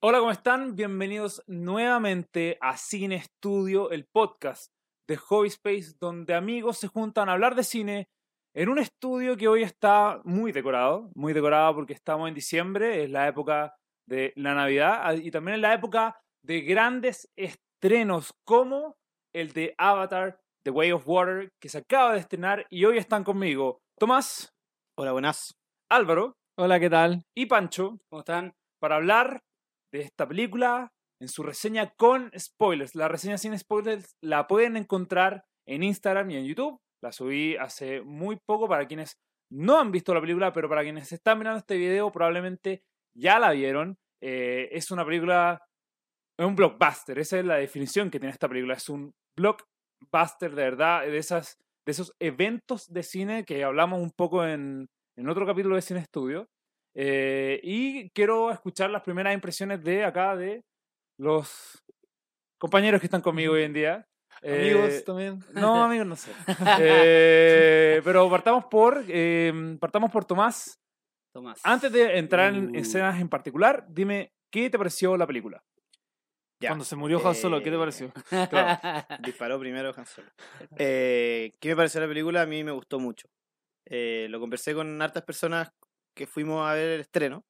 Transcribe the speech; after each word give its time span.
Hola, 0.00 0.20
¿cómo 0.20 0.30
están? 0.30 0.76
Bienvenidos 0.76 1.42
nuevamente 1.48 2.56
a 2.60 2.76
Cine 2.76 3.16
Estudio, 3.16 3.90
el 3.90 4.06
podcast 4.06 4.72
de 5.08 5.16
Hobby 5.16 5.48
Space, 5.48 5.96
donde 5.98 6.34
amigos 6.34 6.78
se 6.78 6.86
juntan 6.86 7.28
a 7.28 7.32
hablar 7.32 7.56
de 7.56 7.64
cine 7.64 8.08
en 8.54 8.68
un 8.68 8.78
estudio 8.78 9.36
que 9.36 9.48
hoy 9.48 9.64
está 9.64 10.20
muy 10.22 10.52
decorado, 10.52 11.10
muy 11.16 11.32
decorado 11.32 11.74
porque 11.74 11.94
estamos 11.94 12.28
en 12.28 12.34
diciembre, 12.36 13.02
es 13.02 13.10
la 13.10 13.26
época 13.26 13.74
de 14.06 14.32
la 14.36 14.54
Navidad 14.54 15.00
ah, 15.02 15.14
y 15.16 15.32
también 15.32 15.56
es 15.56 15.62
la 15.62 15.74
época 15.74 16.20
de 16.44 16.60
grandes 16.60 17.28
estrenos 17.36 18.32
como 18.44 18.94
el 19.34 19.52
de 19.52 19.74
Avatar, 19.78 20.38
The 20.62 20.70
Way 20.70 20.92
of 20.92 21.08
Water, 21.08 21.50
que 21.60 21.68
se 21.68 21.78
acaba 21.78 22.12
de 22.12 22.20
estrenar 22.20 22.66
y 22.70 22.84
hoy 22.84 22.98
están 22.98 23.24
conmigo 23.24 23.80
Tomás, 23.98 24.54
Hola, 24.96 25.10
buenas. 25.10 25.58
Álvaro 25.90 26.36
Hola, 26.56 26.78
¿qué 26.78 26.88
tal? 26.88 27.24
y 27.34 27.46
Pancho 27.46 27.98
¿Cómo 28.08 28.20
están? 28.20 28.54
para 28.80 28.94
hablar 28.94 29.42
de 29.92 30.00
esta 30.00 30.26
película 30.26 30.92
en 31.20 31.28
su 31.28 31.42
reseña 31.42 31.94
con 31.96 32.30
spoilers. 32.38 32.94
La 32.94 33.08
reseña 33.08 33.38
sin 33.38 33.58
spoilers 33.58 34.16
la 34.22 34.46
pueden 34.46 34.76
encontrar 34.76 35.44
en 35.66 35.82
Instagram 35.82 36.30
y 36.30 36.36
en 36.36 36.46
YouTube. 36.46 36.80
La 37.02 37.12
subí 37.12 37.56
hace 37.56 38.02
muy 38.02 38.38
poco 38.46 38.68
para 38.68 38.86
quienes 38.86 39.18
no 39.50 39.78
han 39.78 39.90
visto 39.90 40.14
la 40.14 40.20
película, 40.20 40.52
pero 40.52 40.68
para 40.68 40.82
quienes 40.82 41.12
están 41.12 41.38
mirando 41.38 41.58
este 41.58 41.76
video 41.76 42.10
probablemente 42.12 42.82
ya 43.16 43.38
la 43.38 43.52
vieron. 43.52 43.96
Eh, 44.22 44.68
es 44.72 44.90
una 44.90 45.04
película, 45.04 45.60
es 46.38 46.46
un 46.46 46.56
blockbuster. 46.56 47.18
Esa 47.18 47.38
es 47.38 47.44
la 47.44 47.56
definición 47.56 48.10
que 48.10 48.18
tiene 48.18 48.32
esta 48.32 48.48
película. 48.48 48.74
Es 48.74 48.88
un 48.88 49.12
blockbuster 49.36 50.54
de 50.54 50.62
verdad, 50.62 51.02
de, 51.02 51.18
esas, 51.18 51.56
de 51.86 51.92
esos 51.92 52.12
eventos 52.20 52.86
de 52.92 53.02
cine 53.02 53.44
que 53.44 53.64
hablamos 53.64 54.00
un 54.00 54.10
poco 54.10 54.44
en, 54.44 54.88
en 55.16 55.28
otro 55.28 55.46
capítulo 55.46 55.76
de 55.76 55.82
Cine 55.82 56.00
Estudio. 56.00 56.48
Eh, 57.00 57.60
y 57.62 58.10
quiero 58.10 58.50
escuchar 58.50 58.90
las 58.90 59.02
primeras 59.02 59.32
impresiones 59.32 59.82
de 59.84 60.04
acá 60.04 60.34
de 60.34 60.64
los 61.16 61.84
compañeros 62.58 63.00
que 63.00 63.06
están 63.06 63.20
conmigo 63.22 63.52
hoy 63.54 63.62
en 63.62 63.72
día. 63.72 64.04
Amigos 64.42 64.90
Eh, 64.90 65.02
también. 65.06 65.38
no, 65.52 65.84
amigos, 65.84 66.06
no 66.08 66.16
sé. 66.16 66.32
Eh, 66.80 68.00
pero 68.04 68.28
partamos 68.28 68.64
por, 68.64 69.04
eh, 69.08 69.76
partamos 69.80 70.10
por 70.10 70.24
Tomás. 70.24 70.80
Tomás. 71.32 71.60
Antes 71.62 71.92
de 71.92 72.18
entrar 72.18 72.52
en 72.54 72.70
Uh. 72.70 72.78
escenas 72.80 73.20
en 73.20 73.28
particular, 73.28 73.84
dime, 73.88 74.32
¿qué 74.50 74.68
te 74.68 74.76
pareció 74.78 75.16
la 75.16 75.26
película? 75.26 75.62
Ya. 76.60 76.70
Cuando 76.70 76.84
se 76.84 76.96
murió 76.96 77.24
Han 77.24 77.36
Solo, 77.36 77.62
¿qué 77.62 77.70
te 77.70 77.78
pareció? 77.78 78.12
Disparó 79.22 79.60
primero 79.60 79.92
Han 79.96 80.06
Solo. 80.06 80.28
Eh, 80.76 81.52
¿Qué 81.60 81.68
me 81.68 81.76
pareció 81.76 82.00
la 82.00 82.08
película? 82.08 82.42
A 82.42 82.46
mí 82.46 82.64
me 82.64 82.72
gustó 82.72 82.98
mucho. 82.98 83.28
Eh, 83.86 84.26
lo 84.30 84.40
conversé 84.40 84.74
con 84.74 85.00
hartas 85.00 85.22
personas 85.22 85.70
que 86.18 86.28
fuimos 86.28 86.68
a 86.68 86.74
ver 86.74 86.90
el 86.90 87.02
estreno. 87.02 87.44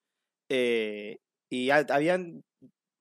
eh, 0.51 1.19
y 1.51 1.71
ha- 1.71 1.87
habían 1.91 2.43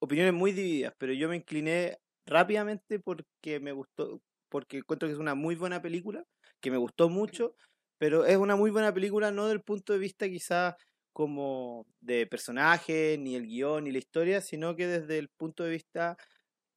opiniones 0.02 0.34
muy 0.34 0.52
divididas, 0.54 0.94
pero 1.00 1.14
yo 1.14 1.30
me 1.30 1.38
incliné 1.38 1.98
rápidamente 2.28 3.00
porque 3.00 3.60
me 3.60 3.72
gustó, 3.74 4.22
porque 4.50 4.78
encuentro 4.80 5.08
que 5.10 5.14
es 5.14 5.20
una 5.20 5.36
muy 5.36 5.56
buena 5.56 5.82
película, 5.82 6.24
que 6.62 6.72
me 6.72 6.78
gustó 6.78 7.10
mucho, 7.10 7.56
pero 8.00 8.26
es 8.26 8.38
una 8.38 8.56
muy 8.56 8.72
buena 8.72 8.94
película 8.94 9.32
no 9.32 9.48
del 9.48 9.62
punto 9.64 9.94
de 9.94 10.00
vista 10.00 10.28
quizás 10.30 10.76
como 11.14 11.86
de 12.02 12.28
personaje, 12.28 13.18
ni 13.20 13.36
el 13.36 13.48
guion, 13.48 13.86
ni 13.86 13.92
la 13.92 13.98
historia, 14.00 14.42
sino 14.42 14.76
que 14.76 14.88
desde 14.88 15.18
el 15.20 15.30
punto 15.38 15.64
de 15.64 15.72
vista 15.72 16.18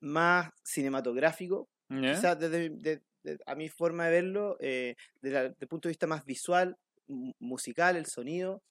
más 0.00 0.50
cinematográfico, 0.64 1.68
quizás 2.06 2.38
desde 2.38 2.70
de- 2.70 3.02
de- 3.24 3.38
a 3.46 3.54
mi 3.54 3.68
forma 3.68 4.06
de 4.06 4.10
verlo, 4.12 4.56
eh, 4.60 4.94
desde 5.20 5.54
el 5.58 5.68
punto 5.68 5.88
de 5.88 5.92
vista 5.92 6.06
más 6.06 6.24
visual, 6.24 6.76
mu- 7.08 7.32
musical, 7.38 7.96
el 7.96 8.06
sonido, 8.06 8.62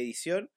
edición, 0.00 0.50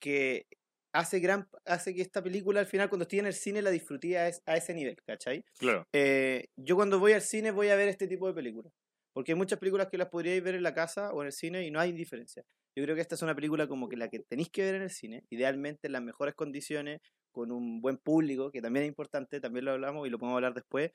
que 0.00 0.46
hace, 0.92 1.20
gran, 1.20 1.48
hace 1.64 1.94
que 1.94 2.02
esta 2.02 2.22
película 2.22 2.60
al 2.60 2.66
final 2.66 2.88
cuando 2.88 3.04
estoy 3.04 3.20
en 3.20 3.26
el 3.26 3.34
cine 3.34 3.62
la 3.62 3.70
disfruté 3.70 4.18
a, 4.18 4.28
es- 4.28 4.42
a 4.46 4.56
ese 4.56 4.74
nivel, 4.74 4.96
¿cachai? 5.06 5.44
Claro. 5.58 5.86
Eh, 5.92 6.46
yo 6.56 6.76
cuando 6.76 6.98
voy 6.98 7.12
al 7.12 7.22
cine 7.22 7.50
voy 7.50 7.68
a 7.68 7.76
ver 7.76 7.88
este 7.88 8.08
tipo 8.08 8.26
de 8.28 8.34
películas. 8.34 8.72
Porque 9.14 9.32
hay 9.32 9.36
muchas 9.38 9.58
películas 9.58 9.88
que 9.90 9.98
las 9.98 10.08
podríais 10.08 10.42
ver 10.42 10.54
en 10.54 10.62
la 10.62 10.72
casa 10.74 11.12
o 11.12 11.20
en 11.22 11.26
el 11.26 11.32
cine 11.32 11.66
y 11.66 11.70
no 11.70 11.80
hay 11.80 11.92
diferencia. 11.92 12.44
Yo 12.74 12.82
creo 12.84 12.94
que 12.94 13.02
esta 13.02 13.14
es 13.14 13.22
una 13.22 13.34
película 13.34 13.66
como 13.68 13.88
que 13.88 13.96
la 13.96 14.08
que 14.08 14.20
tenéis 14.20 14.48
que 14.50 14.62
ver 14.62 14.74
en 14.76 14.82
el 14.82 14.90
cine, 14.90 15.24
idealmente 15.30 15.88
en 15.88 15.92
las 15.92 16.02
mejores 16.02 16.34
condiciones, 16.34 17.00
con 17.30 17.52
un 17.52 17.80
buen 17.82 17.98
público, 17.98 18.50
que 18.50 18.62
también 18.62 18.84
es 18.84 18.88
importante, 18.88 19.40
también 19.40 19.66
lo 19.66 19.72
hablamos 19.72 20.06
y 20.06 20.10
lo 20.10 20.18
podemos 20.18 20.36
hablar 20.36 20.54
después. 20.54 20.92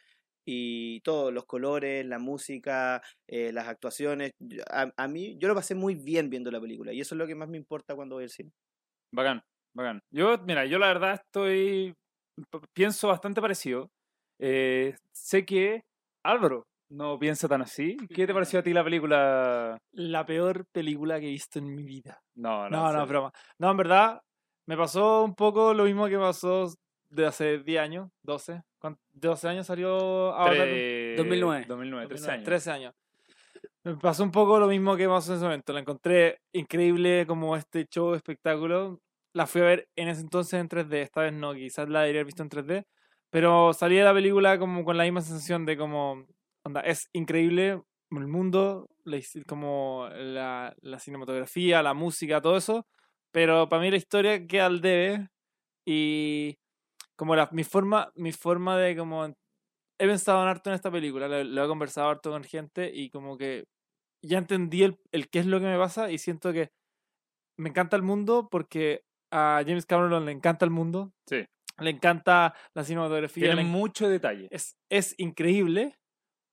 Y 0.49 1.01
todos, 1.01 1.33
los 1.33 1.45
colores, 1.45 2.05
la 2.05 2.19
música, 2.19 3.01
eh, 3.27 3.51
las 3.51 3.67
actuaciones. 3.67 4.31
A, 4.71 4.89
a 4.95 5.07
mí, 5.09 5.37
yo 5.39 5.49
lo 5.49 5.55
pasé 5.55 5.75
muy 5.75 5.95
bien 5.95 6.29
viendo 6.29 6.49
la 6.49 6.61
película 6.61 6.93
y 6.93 7.01
eso 7.01 7.15
es 7.15 7.19
lo 7.19 7.27
que 7.27 7.35
más 7.35 7.49
me 7.49 7.57
importa 7.57 7.95
cuando 7.95 8.15
voy 8.15 8.23
al 8.23 8.29
cine. 8.29 8.51
Bacán, 9.13 9.41
bacán. 9.75 9.99
Yo, 10.09 10.37
mira, 10.45 10.65
yo 10.65 10.79
la 10.79 10.87
verdad 10.87 11.15
estoy. 11.15 11.93
Pienso 12.73 13.09
bastante 13.09 13.41
parecido. 13.41 13.89
Eh, 14.39 14.95
sé 15.11 15.45
que 15.45 15.81
Álvaro 16.23 16.63
no 16.89 17.19
piensa 17.19 17.47
tan 17.47 17.61
así. 17.61 17.97
¿Qué 18.13 18.25
te 18.25 18.33
pareció 18.33 18.59
a 18.59 18.63
ti 18.63 18.71
la 18.71 18.83
película? 18.83 19.77
La 19.91 20.25
peor 20.25 20.65
película 20.71 21.19
que 21.19 21.27
he 21.27 21.31
visto 21.31 21.59
en 21.59 21.75
mi 21.75 21.83
vida. 21.83 22.19
No, 22.35 22.69
no. 22.69 22.77
No, 22.83 22.93
no, 22.93 23.05
broma. 23.05 23.31
No, 23.59 23.71
en 23.71 23.77
verdad, 23.77 24.21
me 24.67 24.77
pasó 24.77 25.23
un 25.23 25.35
poco 25.35 25.73
lo 25.73 25.83
mismo 25.83 26.07
que 26.07 26.17
pasó 26.17 26.69
de 27.09 27.25
hace 27.25 27.59
10 27.59 27.79
años, 27.81 28.09
12. 28.23 28.61
¿Cuán- 28.79 28.97
¿De 29.13 29.27
12 29.27 29.47
años 29.47 29.67
salió 29.67 30.33
Avatar? 30.33 30.67
Tre- 30.67 31.15
2009. 31.17 31.65
2009, 31.67 32.07
13 32.07 32.31
años. 32.31 32.43
13 32.45 32.71
años. 32.71 32.93
Me 33.83 33.95
pasó 33.95 34.23
un 34.23 34.31
poco 34.31 34.59
lo 34.59 34.67
mismo 34.67 34.95
que 34.97 35.07
pasó 35.07 35.31
en 35.31 35.37
ese 35.37 35.45
momento. 35.45 35.73
La 35.73 35.79
encontré 35.79 36.39
increíble 36.53 37.25
como 37.25 37.55
este 37.55 37.85
show, 37.85 38.13
espectáculo. 38.13 38.99
La 39.33 39.47
fui 39.47 39.61
a 39.61 39.65
ver 39.65 39.87
en 39.95 40.09
ese 40.09 40.21
entonces 40.21 40.59
en 40.59 40.67
3D. 40.67 41.01
Esta 41.01 41.21
vez 41.21 41.33
no, 41.33 41.53
quizás 41.53 41.87
la 41.89 42.01
debería 42.01 42.19
haber 42.21 42.25
visto 42.25 42.43
en 42.43 42.49
3D. 42.49 42.85
Pero 43.29 43.73
salí 43.73 43.95
de 43.95 44.03
la 44.03 44.13
película 44.13 44.57
como 44.59 44.83
con 44.83 44.97
la 44.97 45.03
misma 45.03 45.21
sensación 45.21 45.65
de 45.65 45.77
como, 45.77 46.25
onda, 46.63 46.81
es 46.81 47.07
increíble 47.13 47.81
el 48.11 48.27
mundo, 48.27 48.87
como 49.47 50.07
la, 50.15 50.73
la 50.81 50.99
cinematografía, 50.99 51.81
la 51.83 51.93
música, 51.93 52.41
todo 52.41 52.57
eso. 52.57 52.87
Pero 53.31 53.67
para 53.69 53.81
mí 53.81 53.91
la 53.91 53.97
historia 53.97 54.45
queda 54.47 54.65
al 54.67 54.81
debe. 54.81 55.27
Y 55.85 56.57
como 57.17 57.35
la, 57.35 57.49
mi 57.51 57.63
forma, 57.63 58.11
mi 58.15 58.31
forma 58.31 58.77
de 58.77 58.95
como 58.95 59.25
he 59.25 60.07
pensado 60.07 60.41
en 60.43 60.47
harto 60.49 60.69
en 60.69 60.75
esta 60.75 60.91
película, 60.91 61.27
lo, 61.27 61.43
lo 61.43 61.65
he 61.65 61.67
conversado 61.67 62.09
harto 62.09 62.31
con 62.31 62.43
gente 62.43 62.91
y 62.93 63.09
como 63.09 63.37
que 63.37 63.65
ya 64.23 64.37
entendí 64.37 64.83
el, 64.83 64.97
el 65.11 65.29
qué 65.29 65.39
es 65.39 65.45
lo 65.47 65.59
que 65.59 65.65
me 65.65 65.77
pasa 65.77 66.11
y 66.11 66.17
siento 66.19 66.53
que 66.53 66.69
me 67.59 67.69
encanta 67.69 67.95
el 67.95 68.03
mundo 68.03 68.47
porque 68.51 69.01
a 69.31 69.61
James 69.65 69.85
Cameron 69.85 70.25
le 70.25 70.31
encanta 70.31 70.65
el 70.65 70.71
mundo, 70.71 71.11
Sí. 71.27 71.45
le 71.79 71.89
encanta 71.89 72.53
la 72.75 72.83
cinematografía, 72.83 73.47
Tiene 73.47 73.63
mucho 73.63 74.07
detalle. 74.09 74.47
es, 74.51 74.75
es 74.89 75.15
increíble, 75.17 75.95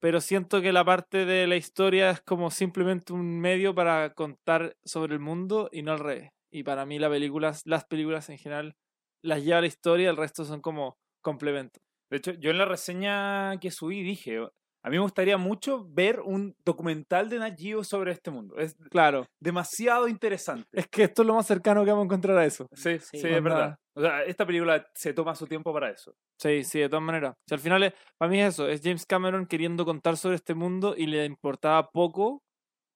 pero 0.00 0.20
siento 0.20 0.60
que 0.62 0.72
la 0.72 0.84
parte 0.84 1.24
de 1.26 1.46
la 1.46 1.56
historia 1.56 2.10
es 2.10 2.20
como 2.22 2.50
simplemente 2.50 3.12
un 3.12 3.40
medio 3.40 3.74
para 3.74 4.14
contar 4.14 4.76
sobre 4.84 5.14
el 5.14 5.20
mundo 5.20 5.68
y 5.72 5.82
no 5.82 5.92
al 5.92 6.00
revés. 6.00 6.30
Y 6.52 6.62
para 6.62 6.86
mí 6.86 6.98
la 6.98 7.10
película, 7.10 7.52
las 7.64 7.84
películas 7.84 8.28
en 8.30 8.38
general 8.38 8.74
las 9.24 9.42
lleva 9.42 9.60
la 9.60 9.66
historia, 9.66 10.10
el 10.10 10.16
resto 10.16 10.44
son 10.44 10.60
como 10.60 10.96
complementos. 11.22 11.82
De 12.10 12.18
hecho, 12.18 12.32
yo 12.32 12.50
en 12.50 12.58
la 12.58 12.64
reseña 12.66 13.58
que 13.60 13.70
subí 13.70 14.02
dije, 14.02 14.38
a 14.38 14.90
mí 14.90 14.96
me 14.96 15.02
gustaría 15.02 15.38
mucho 15.38 15.86
ver 15.88 16.20
un 16.20 16.54
documental 16.64 17.30
de 17.30 17.38
Nat 17.38 17.58
Geo 17.58 17.82
sobre 17.82 18.12
este 18.12 18.30
mundo. 18.30 18.56
Es 18.58 18.76
Claro, 18.90 19.24
demasiado 19.40 20.06
interesante. 20.08 20.66
es 20.72 20.86
que 20.88 21.04
esto 21.04 21.22
es 21.22 21.28
lo 21.28 21.34
más 21.34 21.46
cercano 21.46 21.84
que 21.84 21.90
vamos 21.90 22.02
a 22.02 22.06
encontrar 22.06 22.36
a 22.36 22.44
eso. 22.44 22.66
Sí, 22.74 22.98
sí, 22.98 23.18
Sí, 23.18 23.28
es 23.28 23.42
verdad. 23.42 23.76
O 23.96 24.02
sea, 24.02 24.22
esta 24.24 24.44
película 24.44 24.86
se 24.94 25.14
toma 25.14 25.34
su 25.34 25.46
tiempo 25.46 25.72
para 25.72 25.90
eso. 25.90 26.12
Sí, 26.38 26.62
sí, 26.64 26.80
de 26.80 26.88
todas 26.88 27.02
maneras. 27.04 27.30
O 27.32 27.48
sea, 27.48 27.56
al 27.56 27.60
final, 27.62 27.82
es- 27.84 27.94
para 28.18 28.30
mí 28.30 28.40
es 28.40 28.54
eso, 28.54 28.68
es 28.68 28.82
James 28.82 29.06
Cameron 29.06 29.46
queriendo 29.46 29.84
contar 29.86 30.16
sobre 30.18 30.36
este 30.36 30.54
mundo 30.54 30.94
y 30.96 31.06
le 31.06 31.24
importaba 31.24 31.88
poco 31.90 32.42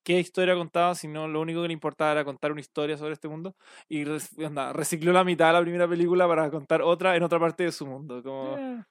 qué 0.05 0.19
historia 0.19 0.55
contaba, 0.55 0.95
sino 0.95 1.29
lo 1.29 1.41
único 1.41 1.63
que 1.63 1.69
le 1.69 1.75
importaba 1.75 2.13
era 2.13 2.25
contar 2.25 2.53
una 2.53 2.61
historia 2.61 2.97
sobre 2.97 3.13
este 3.15 3.29
mundo 3.29 3.55
y 3.89 4.05
onda, 4.43 4.73
recicló 4.73 5.13
la 5.13 5.25
mitad 5.25 5.49
de 5.49 5.53
la 5.55 5.61
primera 5.63 5.89
película 5.89 6.27
para 6.27 6.51
contar 6.51 6.83
otra 6.83 7.17
en 7.17 7.23
otra 7.23 7.39
parte 7.39 7.65
de 7.65 7.73
su 7.73 7.87
mundo. 7.87 8.23
Como... 8.23 8.57
Eh, 8.59 8.83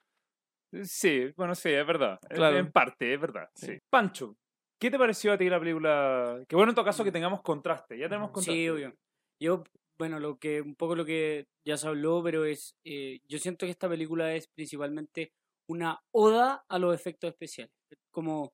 Sí, 0.83 1.31
bueno, 1.38 1.56
sí, 1.56 1.69
es 1.69 1.88
verdad. 1.88 2.19
En- 2.30 2.36
Claro. 2.36 2.57
En 2.57 2.71
parte, 2.71 3.13
es 3.13 3.19
verdad. 3.21 3.50
Sí. 3.56 3.68
Sí. 3.68 3.80
Pancho, 3.89 4.36
¿qué 4.80 4.92
te 4.92 4.98
pareció 5.00 5.31
a 5.33 5.38
ti 5.38 5.50
la 5.50 5.59
película? 5.59 6.44
Que 6.48 6.56
bueno 6.56 6.71
en 6.71 6.75
todo 6.75 6.86
caso 6.86 7.04
que 7.04 7.12
tengamos 7.12 7.42
contraste. 7.42 7.98
Ya 7.98 8.09
tenemos 8.09 8.31
contraste. 8.31 8.51
Sí, 8.62 8.69
obvio. 8.69 8.94
Yo, 9.42 9.63
bueno, 9.98 10.19
lo 10.19 10.38
que 10.38 10.62
un 10.62 10.75
poco 10.75 10.95
lo 10.95 11.06
que 11.06 11.45
ya 11.65 11.77
se 11.77 11.88
habló, 11.88 12.21
pero 12.21 12.44
es, 12.44 12.75
eh, 12.83 13.19
yo 13.30 13.39
siento 13.39 13.65
que 13.65 13.71
esta 13.71 13.88
película 13.88 14.33
es 14.33 14.48
principalmente 14.50 15.31
una 15.69 16.00
oda 16.13 16.65
a 16.68 16.80
los 16.80 16.94
efectos 16.94 17.30
especiales. 17.30 17.74
Como, 18.12 18.51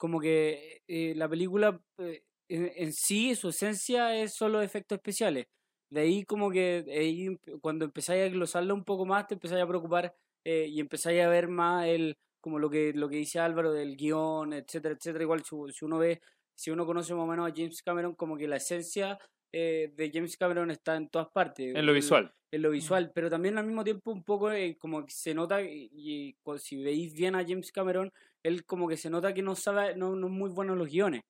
como 0.00 0.18
que 0.18 0.80
eh, 0.88 1.12
la 1.14 1.28
película 1.28 1.78
eh, 1.98 2.22
en, 2.48 2.72
en 2.74 2.92
sí, 2.94 3.34
su 3.34 3.50
esencia 3.50 4.16
es 4.16 4.32
solo 4.34 4.62
efectos 4.62 4.96
especiales. 4.96 5.44
De 5.92 6.00
ahí 6.00 6.24
como 6.24 6.50
que 6.50 6.82
de 6.82 6.98
ahí, 6.98 7.36
cuando 7.60 7.84
empezáis 7.84 8.24
a 8.24 8.28
glosarla 8.32 8.72
un 8.72 8.84
poco 8.84 9.04
más, 9.04 9.26
te 9.26 9.34
empezáis 9.34 9.62
a 9.62 9.68
preocupar 9.68 10.14
eh, 10.46 10.66
y 10.68 10.80
empezáis 10.80 11.20
a 11.20 11.28
ver 11.28 11.48
más 11.48 11.86
el 11.86 12.16
como 12.40 12.58
lo 12.58 12.70
que 12.70 12.92
lo 12.94 13.10
que 13.10 13.16
dice 13.16 13.40
Álvaro 13.40 13.72
del 13.72 13.96
guion, 13.96 14.54
etcétera, 14.54 14.94
etcétera. 14.94 15.24
Igual 15.24 15.44
si, 15.44 15.54
si 15.72 15.84
uno 15.84 15.98
ve, 15.98 16.22
si 16.56 16.70
uno 16.70 16.86
conoce 16.86 17.12
más 17.12 17.24
o 17.24 17.26
menos 17.26 17.50
a 17.50 17.54
James 17.54 17.82
Cameron, 17.82 18.14
como 18.14 18.38
que 18.38 18.48
la 18.48 18.56
esencia 18.56 19.18
eh, 19.52 19.92
de 19.94 20.10
James 20.10 20.36
Cameron 20.38 20.70
está 20.70 20.96
en 20.96 21.10
todas 21.10 21.28
partes. 21.28 21.74
En 21.74 21.84
lo 21.84 21.92
visual. 21.92 22.32
en 22.52 22.62
lo 22.62 22.70
visual, 22.70 23.12
pero 23.14 23.28
también 23.28 23.58
al 23.58 23.66
mismo 23.66 23.84
tiempo 23.84 24.12
un 24.12 24.24
poco 24.24 24.50
eh, 24.50 24.76
como 24.78 25.04
que 25.04 25.12
se 25.12 25.34
nota, 25.34 25.60
y, 25.62 25.90
y 25.92 26.36
si 26.58 26.82
veis 26.82 27.12
bien 27.12 27.34
a 27.34 27.44
James 27.46 27.70
Cameron, 27.72 28.12
él 28.42 28.64
como 28.64 28.88
que 28.88 28.96
se 28.96 29.10
nota 29.10 29.32
que 29.34 29.42
no 29.42 29.54
sabe, 29.54 29.94
no, 29.96 30.14
no 30.16 30.26
es 30.28 30.32
muy 30.32 30.50
bueno 30.50 30.72
en 30.74 30.78
los 30.78 30.88
guiones. 30.88 31.22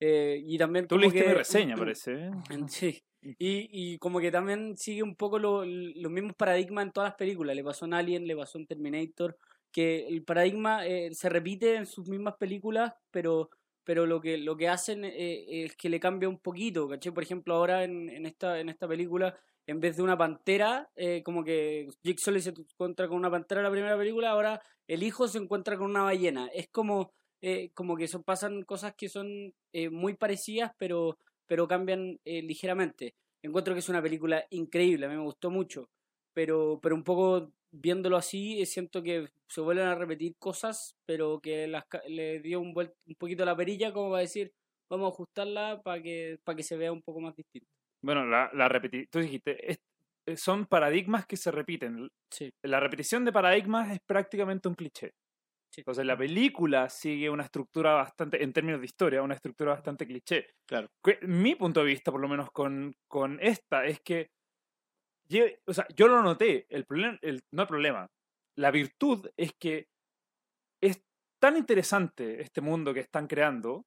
Eh, 0.00 0.40
y 0.46 0.56
también 0.58 0.86
Tú 0.86 0.96
leíste 0.96 1.26
mi 1.26 1.34
reseña, 1.34 1.74
parece. 1.78 2.12
¿eh? 2.26 2.30
Sí. 2.68 3.00
Y, 3.20 3.68
y 3.72 3.98
como 3.98 4.20
que 4.20 4.30
también 4.30 4.76
sigue 4.76 5.02
un 5.02 5.16
poco 5.16 5.40
lo- 5.40 5.64
los 5.64 6.12
mismos 6.12 6.34
paradigmas 6.36 6.84
en 6.86 6.92
todas 6.92 7.08
las 7.10 7.16
películas. 7.16 7.56
Le 7.56 7.64
pasó 7.64 7.84
en 7.84 7.94
Alien, 7.94 8.28
le 8.28 8.36
pasó 8.36 8.58
en 8.58 8.66
Terminator, 8.68 9.36
que 9.72 10.06
el 10.06 10.22
paradigma 10.22 10.86
eh, 10.86 11.12
se 11.12 11.28
repite 11.28 11.74
en 11.74 11.84
sus 11.86 12.08
mismas 12.08 12.36
películas, 12.38 12.92
pero, 13.10 13.50
pero 13.82 14.06
lo 14.06 14.20
que, 14.20 14.38
lo 14.38 14.56
que 14.56 14.68
hacen 14.68 15.04
eh, 15.04 15.64
es 15.64 15.74
que 15.74 15.88
le 15.88 15.98
cambia 15.98 16.28
un 16.28 16.38
poquito, 16.38 16.86
¿cachai? 16.88 17.12
Por 17.12 17.24
ejemplo, 17.24 17.54
ahora 17.56 17.82
en, 17.82 18.08
en, 18.08 18.24
esta, 18.24 18.60
en 18.60 18.68
esta 18.68 18.86
película, 18.86 19.36
en 19.66 19.80
vez 19.80 19.96
de 19.96 20.04
una 20.04 20.16
pantera, 20.16 20.88
eh, 20.94 21.20
como 21.24 21.42
que 21.42 21.88
Jake 22.04 22.20
Sully 22.20 22.40
se 22.40 22.50
encuentra 22.50 23.08
con 23.08 23.16
una 23.18 23.32
pantera 23.32 23.62
en 23.62 23.64
la 23.64 23.72
primera 23.72 23.98
película, 23.98 24.30
ahora 24.30 24.62
el 24.88 25.02
hijo 25.04 25.28
se 25.28 25.38
encuentra 25.38 25.76
con 25.78 25.90
una 25.90 26.02
ballena. 26.02 26.48
Es 26.48 26.68
como, 26.68 27.12
eh, 27.40 27.70
como 27.74 27.96
que 27.96 28.08
pasan 28.24 28.62
cosas 28.62 28.94
que 28.96 29.08
son 29.08 29.54
eh, 29.72 29.90
muy 29.90 30.14
parecidas, 30.14 30.72
pero 30.78 31.18
pero 31.46 31.66
cambian 31.66 32.20
eh, 32.26 32.42
ligeramente. 32.42 33.14
Encuentro 33.42 33.72
que 33.72 33.80
es 33.80 33.88
una 33.88 34.02
película 34.02 34.44
increíble, 34.50 35.06
a 35.06 35.08
mí 35.08 35.16
me 35.16 35.22
gustó 35.22 35.50
mucho, 35.50 35.88
pero, 36.34 36.78
pero 36.82 36.94
un 36.94 37.04
poco 37.04 37.52
viéndolo 37.70 38.16
así, 38.18 38.64
siento 38.66 39.02
que 39.02 39.28
se 39.48 39.60
vuelven 39.62 39.86
a 39.86 39.94
repetir 39.94 40.34
cosas, 40.38 40.94
pero 41.06 41.40
que 41.40 41.66
le 42.08 42.40
dio 42.40 42.60
un, 42.60 42.74
vuel- 42.74 42.92
un 43.06 43.14
poquito 43.14 43.44
la 43.46 43.56
perilla 43.56 43.92
como 43.94 44.10
para 44.10 44.22
decir, 44.22 44.52
vamos 44.90 45.06
a 45.10 45.14
ajustarla 45.14 45.80
para 45.82 46.02
que, 46.02 46.38
que 46.56 46.62
se 46.62 46.76
vea 46.76 46.92
un 46.92 47.02
poco 47.02 47.20
más 47.20 47.34
distinto. 47.34 47.68
Bueno, 48.02 48.26
la, 48.26 48.50
la 48.52 48.68
repeti- 48.68 49.08
Tú 49.10 49.20
dijiste, 49.20 49.78
son 50.36 50.66
paradigmas 50.66 51.26
que 51.26 51.36
se 51.36 51.50
repiten. 51.50 52.08
Sí. 52.30 52.50
La 52.64 52.80
repetición 52.80 53.24
de 53.24 53.32
paradigmas 53.32 53.90
es 53.90 54.00
prácticamente 54.06 54.68
un 54.68 54.74
cliché. 54.74 55.12
Sí. 55.72 55.82
Entonces 55.82 56.06
la 56.06 56.16
película 56.16 56.88
sigue 56.88 57.28
una 57.28 57.44
estructura 57.44 57.92
bastante, 57.92 58.42
en 58.42 58.52
términos 58.52 58.80
de 58.80 58.86
historia, 58.86 59.22
una 59.22 59.34
estructura 59.34 59.72
bastante 59.72 60.06
cliché. 60.06 60.46
Claro. 60.66 60.88
Que- 61.04 61.18
Mi 61.22 61.54
punto 61.54 61.80
de 61.80 61.86
vista, 61.86 62.10
por 62.10 62.20
lo 62.20 62.28
menos 62.28 62.50
con, 62.50 62.92
con 63.06 63.38
esta, 63.40 63.84
es 63.84 64.00
que, 64.00 64.28
o 65.66 65.72
sea, 65.74 65.86
yo 65.94 66.08
lo 66.08 66.22
noté, 66.22 66.66
el 66.70 66.84
problema, 66.86 67.18
no 67.52 67.62
el 67.62 67.68
problema, 67.68 68.06
la 68.56 68.70
virtud 68.70 69.28
es 69.36 69.52
que 69.60 69.86
es 70.82 71.02
tan 71.40 71.56
interesante 71.56 72.40
este 72.40 72.60
mundo 72.60 72.94
que 72.94 73.00
están 73.00 73.26
creando 73.26 73.84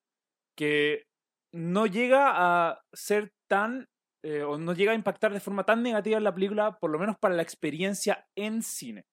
que 0.56 1.06
no 1.54 1.86
llega 1.88 2.32
a 2.36 2.82
ser 2.94 3.32
tan, 3.50 3.88
eh, 4.24 4.44
o 4.44 4.58
no 4.58 4.74
llega 4.74 4.92
a 4.92 4.96
impactar 4.96 5.34
de 5.34 5.40
forma 5.40 5.64
tan 5.64 5.82
negativa 5.84 6.18
en 6.18 6.24
la 6.24 6.34
película, 6.34 6.78
por 6.80 6.92
lo 6.92 7.00
menos 7.00 7.18
para 7.18 7.36
la 7.36 7.42
experiencia 7.42 8.28
en 8.36 8.62
cine. 8.62 9.06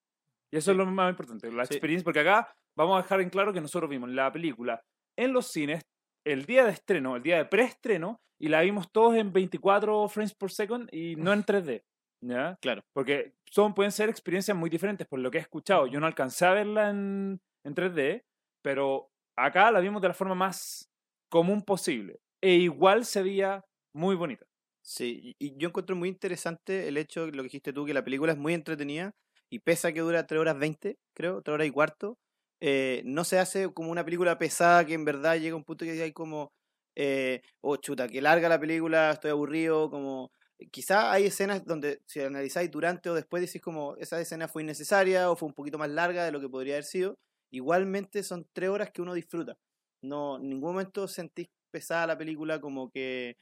Y 0.51 0.57
eso 0.59 0.71
es 0.73 0.75
Sí. 0.77 0.79
lo 0.79 0.87
más 0.87 1.11
importante, 1.11 1.51
la 1.53 1.67
Sí. 1.67 1.75
experiencia, 1.75 2.05
porque 2.05 2.21
acá 2.21 2.55
vamos 2.77 2.99
a 2.99 3.03
dejar 3.03 3.21
en 3.21 3.31
claro 3.31 3.53
que 3.53 3.61
nosotros 3.61 3.91
vimos 3.91 4.11
la 4.11 4.33
película 4.33 4.83
en 5.17 5.33
los 5.33 5.47
cines 5.49 5.83
el 6.25 6.45
día 6.45 6.65
de 6.65 6.73
estreno, 6.73 7.17
el 7.17 7.23
día 7.23 7.37
de 7.39 7.45
preestreno, 7.47 8.21
y 8.41 8.49
la 8.49 8.61
vimos 8.61 8.91
todos 8.93 9.17
en 9.17 9.33
24 9.33 10.09
frames 10.09 10.35
por 10.35 10.51
second 10.53 10.89
y 10.93 11.17
no 11.17 11.33
en 11.33 11.43
3D. 11.43 11.83
¿Ya? 12.21 12.57
Claro. 12.61 12.83
Porque 12.93 13.35
son, 13.51 13.75
pueden 13.75 13.93
ser 13.93 14.09
experiencias 14.09 14.57
muy 14.57 14.69
diferentes, 14.71 15.07
por 15.07 15.21
lo 15.21 15.31
que 15.31 15.39
he 15.39 15.41
escuchado. 15.41 15.87
Yo 15.87 16.01
no 16.01 16.07
alcancé 16.07 16.45
a 16.47 16.53
verla 16.53 16.91
en, 16.91 17.41
en 17.65 17.75
3D, 17.75 18.25
pero 18.63 19.11
acá 19.37 19.71
la 19.71 19.81
vimos 19.81 20.03
de 20.03 20.09
la 20.09 20.15
forma 20.15 20.35
más 20.35 20.91
común 21.31 21.63
posible. 21.63 22.21
E 22.43 22.55
igual 22.55 23.05
se 23.05 23.23
veía 23.23 23.65
muy 23.95 24.15
bonita. 24.17 24.47
Sí, 24.91 25.37
y 25.39 25.55
yo 25.59 25.69
encuentro 25.69 25.95
muy 25.97 26.09
interesante 26.09 26.89
el 26.89 26.97
hecho, 26.97 27.27
lo 27.27 27.33
que 27.33 27.43
dijiste 27.43 27.75
tú, 27.75 27.85
que 27.85 27.93
la 27.93 28.03
película 28.03 28.33
es 28.33 28.39
muy 28.39 28.55
entretenida 28.55 29.13
y 29.51 29.59
pese 29.59 29.89
a 29.89 29.93
que 29.93 30.01
dura 30.01 30.27
3 30.27 30.41
horas 30.41 30.59
20, 30.59 30.97
creo, 31.15 31.43
3 31.43 31.53
horas 31.53 31.67
y 31.67 31.71
cuarto, 31.71 32.17
eh, 32.59 33.03
no 33.05 33.25
se 33.25 33.39
hace 33.39 33.71
como 33.75 33.91
una 33.91 34.03
película 34.03 34.39
pesada 34.39 34.87
que 34.87 34.95
en 34.95 35.05
verdad 35.05 35.37
llega 35.39 35.53
a 35.53 35.57
un 35.59 35.65
punto 35.65 35.85
que 35.85 35.91
hay 36.03 36.13
como, 36.15 36.49
eh, 36.97 37.43
oh 37.61 37.77
chuta, 37.77 38.09
que 38.09 38.23
larga 38.23 38.49
la 38.49 38.59
película, 38.59 39.11
estoy 39.11 39.31
aburrido, 39.31 39.91
como... 39.91 40.31
Quizá 40.73 41.13
hay 41.13 41.27
escenas 41.27 41.65
donde 41.67 42.01
si 42.07 42.21
analizáis 42.21 42.69
durante 42.71 43.11
o 43.11 43.15
después 43.15 43.43
decís 43.43 43.61
como 43.63 43.95
esa 43.99 44.19
escena 44.21 44.49
fue 44.49 44.63
innecesaria 44.63 45.31
o 45.31 45.37
fue 45.37 45.47
un 45.49 45.55
poquito 45.55 45.79
más 45.79 45.89
larga 45.91 46.25
de 46.25 46.33
lo 46.33 46.41
que 46.41 46.49
podría 46.49 46.75
haber 46.75 46.85
sido. 46.85 47.15
Igualmente 47.53 48.23
son 48.25 48.45
tres 48.53 48.69
horas 48.71 48.91
que 48.91 49.01
uno 49.03 49.15
disfruta. 49.15 49.55
No, 50.03 50.37
en 50.39 50.49
ningún 50.49 50.73
momento 50.73 51.07
sentís 51.07 51.47
pesada 51.71 52.07
la 52.09 52.19
película 52.19 52.61
como 52.61 52.91
que, 52.91 53.37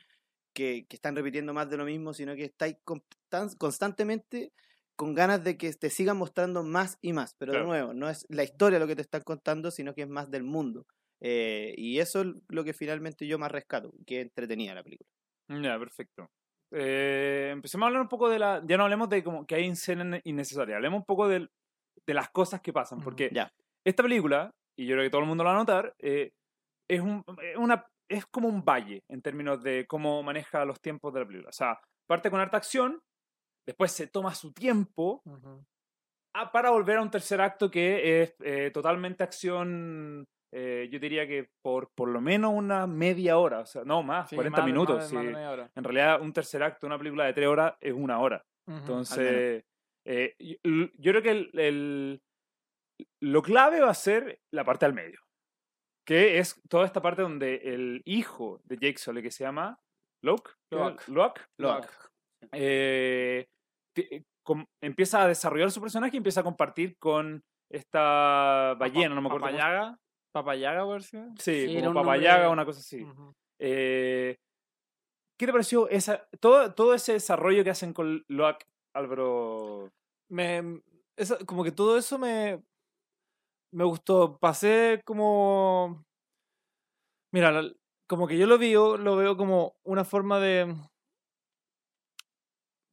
que, 0.56 0.87
que 0.88 0.97
están 0.97 1.14
repitiendo 1.14 1.53
más 1.53 1.69
de 1.69 1.76
lo 1.76 1.85
mismo, 1.85 2.14
sino 2.14 2.35
que 2.35 2.44
estáis 2.44 2.76
constan- 2.85 3.56
constantemente 3.58 4.53
con 4.97 5.14
ganas 5.14 5.44
de 5.44 5.58
que 5.58 5.70
te 5.75 5.91
sigan 5.91 6.17
mostrando 6.17 6.62
más 6.64 6.99
y 7.03 7.12
más. 7.12 7.35
Pero 7.38 7.53
Claro. 7.53 7.64
de 7.67 7.70
nuevo, 7.70 7.93
no 7.93 8.08
es 8.08 8.25
la 8.31 8.43
historia 8.43 8.79
lo 8.79 8.87
que 8.87 8.97
te 8.97 9.03
están 9.03 9.23
contando, 9.23 9.70
sino 9.70 9.94
que 9.94 10.03
es 10.03 10.08
más 10.08 10.31
del 10.31 10.43
mundo. 10.43 10.87
Eh, 11.20 11.75
y 11.76 11.99
eso 11.99 12.23
es 12.23 12.29
lo 12.49 12.64
que 12.64 12.73
finalmente 12.73 13.26
yo 13.26 13.38
más 13.38 13.53
rescato, 13.53 13.93
que 14.06 14.23
entretenía 14.23 14.75
la 14.75 14.82
película. 14.82 15.08
Ya, 15.49 15.79
perfecto. 15.79 16.31
Eh, 16.73 17.50
empecemos 17.52 17.85
a 17.85 17.88
hablar 17.88 18.02
un 18.02 18.09
poco 18.09 18.29
de 18.29 18.38
la. 18.38 18.62
Ya 18.67 18.76
no 18.76 18.85
hablemos 18.85 19.09
de 19.09 19.23
como 19.23 19.47
que 19.47 19.55
hay 19.55 19.67
escenas 19.69 20.20
innecesarias, 20.25 20.76
hablemos 20.76 20.99
un 21.00 21.05
poco 21.05 21.29
de 21.29 21.49
las 22.06 22.31
cosas 22.31 22.61
que 22.61 22.73
pasan. 22.73 23.00
Porque 23.00 23.31
esta 23.85 24.02
película, 24.02 24.50
y 24.76 24.87
yo 24.87 24.94
creo 24.94 25.05
que 25.05 25.11
todo 25.11 25.20
el 25.20 25.29
mundo 25.29 25.44
la 25.44 25.50
va 25.50 25.56
a 25.56 25.61
notar, 25.61 25.94
eh, 25.99 26.32
es, 26.88 27.00
un, 27.00 27.23
es 27.43 27.56
una, 27.56 27.85
es 28.08 28.26
como 28.26 28.49
un 28.49 28.64
valle 28.64 29.03
en 29.08 29.20
términos 29.23 29.62
de 29.62 29.87
cómo 29.87 30.23
maneja 30.23 30.64
los 30.64 30.81
tiempos 30.81 31.12
de 31.12 31.20
la 31.20 31.26
película. 31.26 31.50
O 31.50 31.53
sea, 31.53 31.81
parte 32.08 32.31
con 32.31 32.41
harta 32.41 32.56
acción, 32.56 33.00
después 33.67 33.91
se 33.93 34.06
toma 34.06 34.35
su 34.35 34.53
tiempo 34.53 35.23
para 36.53 36.70
volver 36.70 36.99
a 36.99 37.03
un 37.03 37.11
tercer 37.11 37.41
acto 37.41 37.70
que 37.70 38.23
es 38.23 38.35
eh, 38.41 38.70
totalmente 38.73 39.25
acción. 39.25 40.25
eh, 40.53 40.88
yo 40.93 40.99
diría 41.00 41.26
que 41.26 41.49
por 41.62 41.91
por 41.94 42.08
lo 42.08 42.20
menos 42.20 42.53
una 42.55 42.87
media 42.87 43.37
hora, 43.38 43.61
o 43.61 43.67
sea, 43.67 43.82
no 43.85 44.03
más, 44.03 44.31
Sí, 44.31 44.37
40 44.37 44.59
más 44.59 44.67
de- 44.67 44.73
más 44.73 44.79
minutos. 44.81 45.09
sí. 45.09 45.14
más. 45.17 45.25
En 45.75 45.85
realidad, 45.85 46.20
un 46.20 46.32
tercer 46.32 46.62
acto, 46.62 46.87
una 46.87 46.99
película 46.99 47.25
de 47.25 47.32
tres 47.32 47.49
horas, 47.49 47.75
es 47.81 47.93
una 47.93 48.19
hora. 48.20 48.44
Entonces, 48.69 49.64
eh, 50.06 50.35
yo 50.62 51.11
creo 51.12 51.23
que 51.23 51.31
el, 51.31 51.50
el- 51.55 52.23
lo 53.20 53.43
clave 53.43 53.80
va 53.80 53.90
a 53.90 53.95
ser 53.95 54.40
la 54.52 54.64
parte 54.64 54.87
al 54.87 54.95
medio, 54.95 55.21
que 56.06 56.38
es 56.38 56.60
toda 56.68 56.86
esta 56.86 57.02
parte 57.02 57.22
donde 57.22 57.56
el 57.56 58.02
hijo 58.04 58.60
de 58.64 58.76
Jake 58.76 58.98
Sully, 58.98 59.22
que 59.22 59.30
se 59.30 59.44
llama 59.44 59.78
Locke, 60.22 60.52
Locke. 60.70 61.02
Locke, 61.08 61.40
Locke. 61.58 61.88
eh, 62.52 63.46
empieza 64.82 65.22
a 65.22 65.28
desarrollar 65.28 65.70
su 65.70 65.80
personaje 65.80 66.16
y 66.16 66.18
empieza 66.18 66.40
a 66.40 66.44
compartir 66.44 66.96
con 66.98 67.42
esta 67.70 68.75
ballena, 68.78 69.14
no 69.14 69.20
me 69.22 69.28
acuerdo. 69.28 69.46
cómo 69.46 69.56
Papayaga. 69.58 69.98
Papayaga, 70.32 70.84
por 70.84 71.00
decir. 71.00 71.20
Sí, 71.38 71.66
Sí, 71.66 71.76
era 71.76 71.88
como 71.88 71.88
un 71.88 71.94
nombre- 71.94 72.02
Papayaga, 72.02 72.50
una 72.50 72.64
cosa 72.64 72.80
así. 72.80 73.04
Eh, 73.60 74.36
¿Qué 75.38 75.46
te 75.46 75.52
pareció 75.52 75.88
esa, 75.88 76.28
todo, 76.40 76.72
todo 76.75 76.94
ese 76.94 77.14
desarrollo 77.14 77.64
que 77.64 77.70
hacen 77.70 77.92
con 77.92 78.22
Locke, 78.28 78.64
Álvaro? 78.94 79.90
me 80.30 80.80
como 81.46 81.62
que 81.64 81.72
todo 81.72 81.96
eso 81.98 82.18
me 82.18 82.62
me 83.76 83.85
gustó 83.85 84.38
pasé 84.38 85.02
como 85.04 86.02
mira 87.30 87.62
como 88.09 88.26
que 88.26 88.38
yo 88.38 88.47
lo 88.47 88.56
veo 88.59 88.97
lo 88.97 89.16
veo 89.16 89.37
como 89.37 89.75
una 89.85 90.02
forma 90.04 90.40
de 90.40 90.75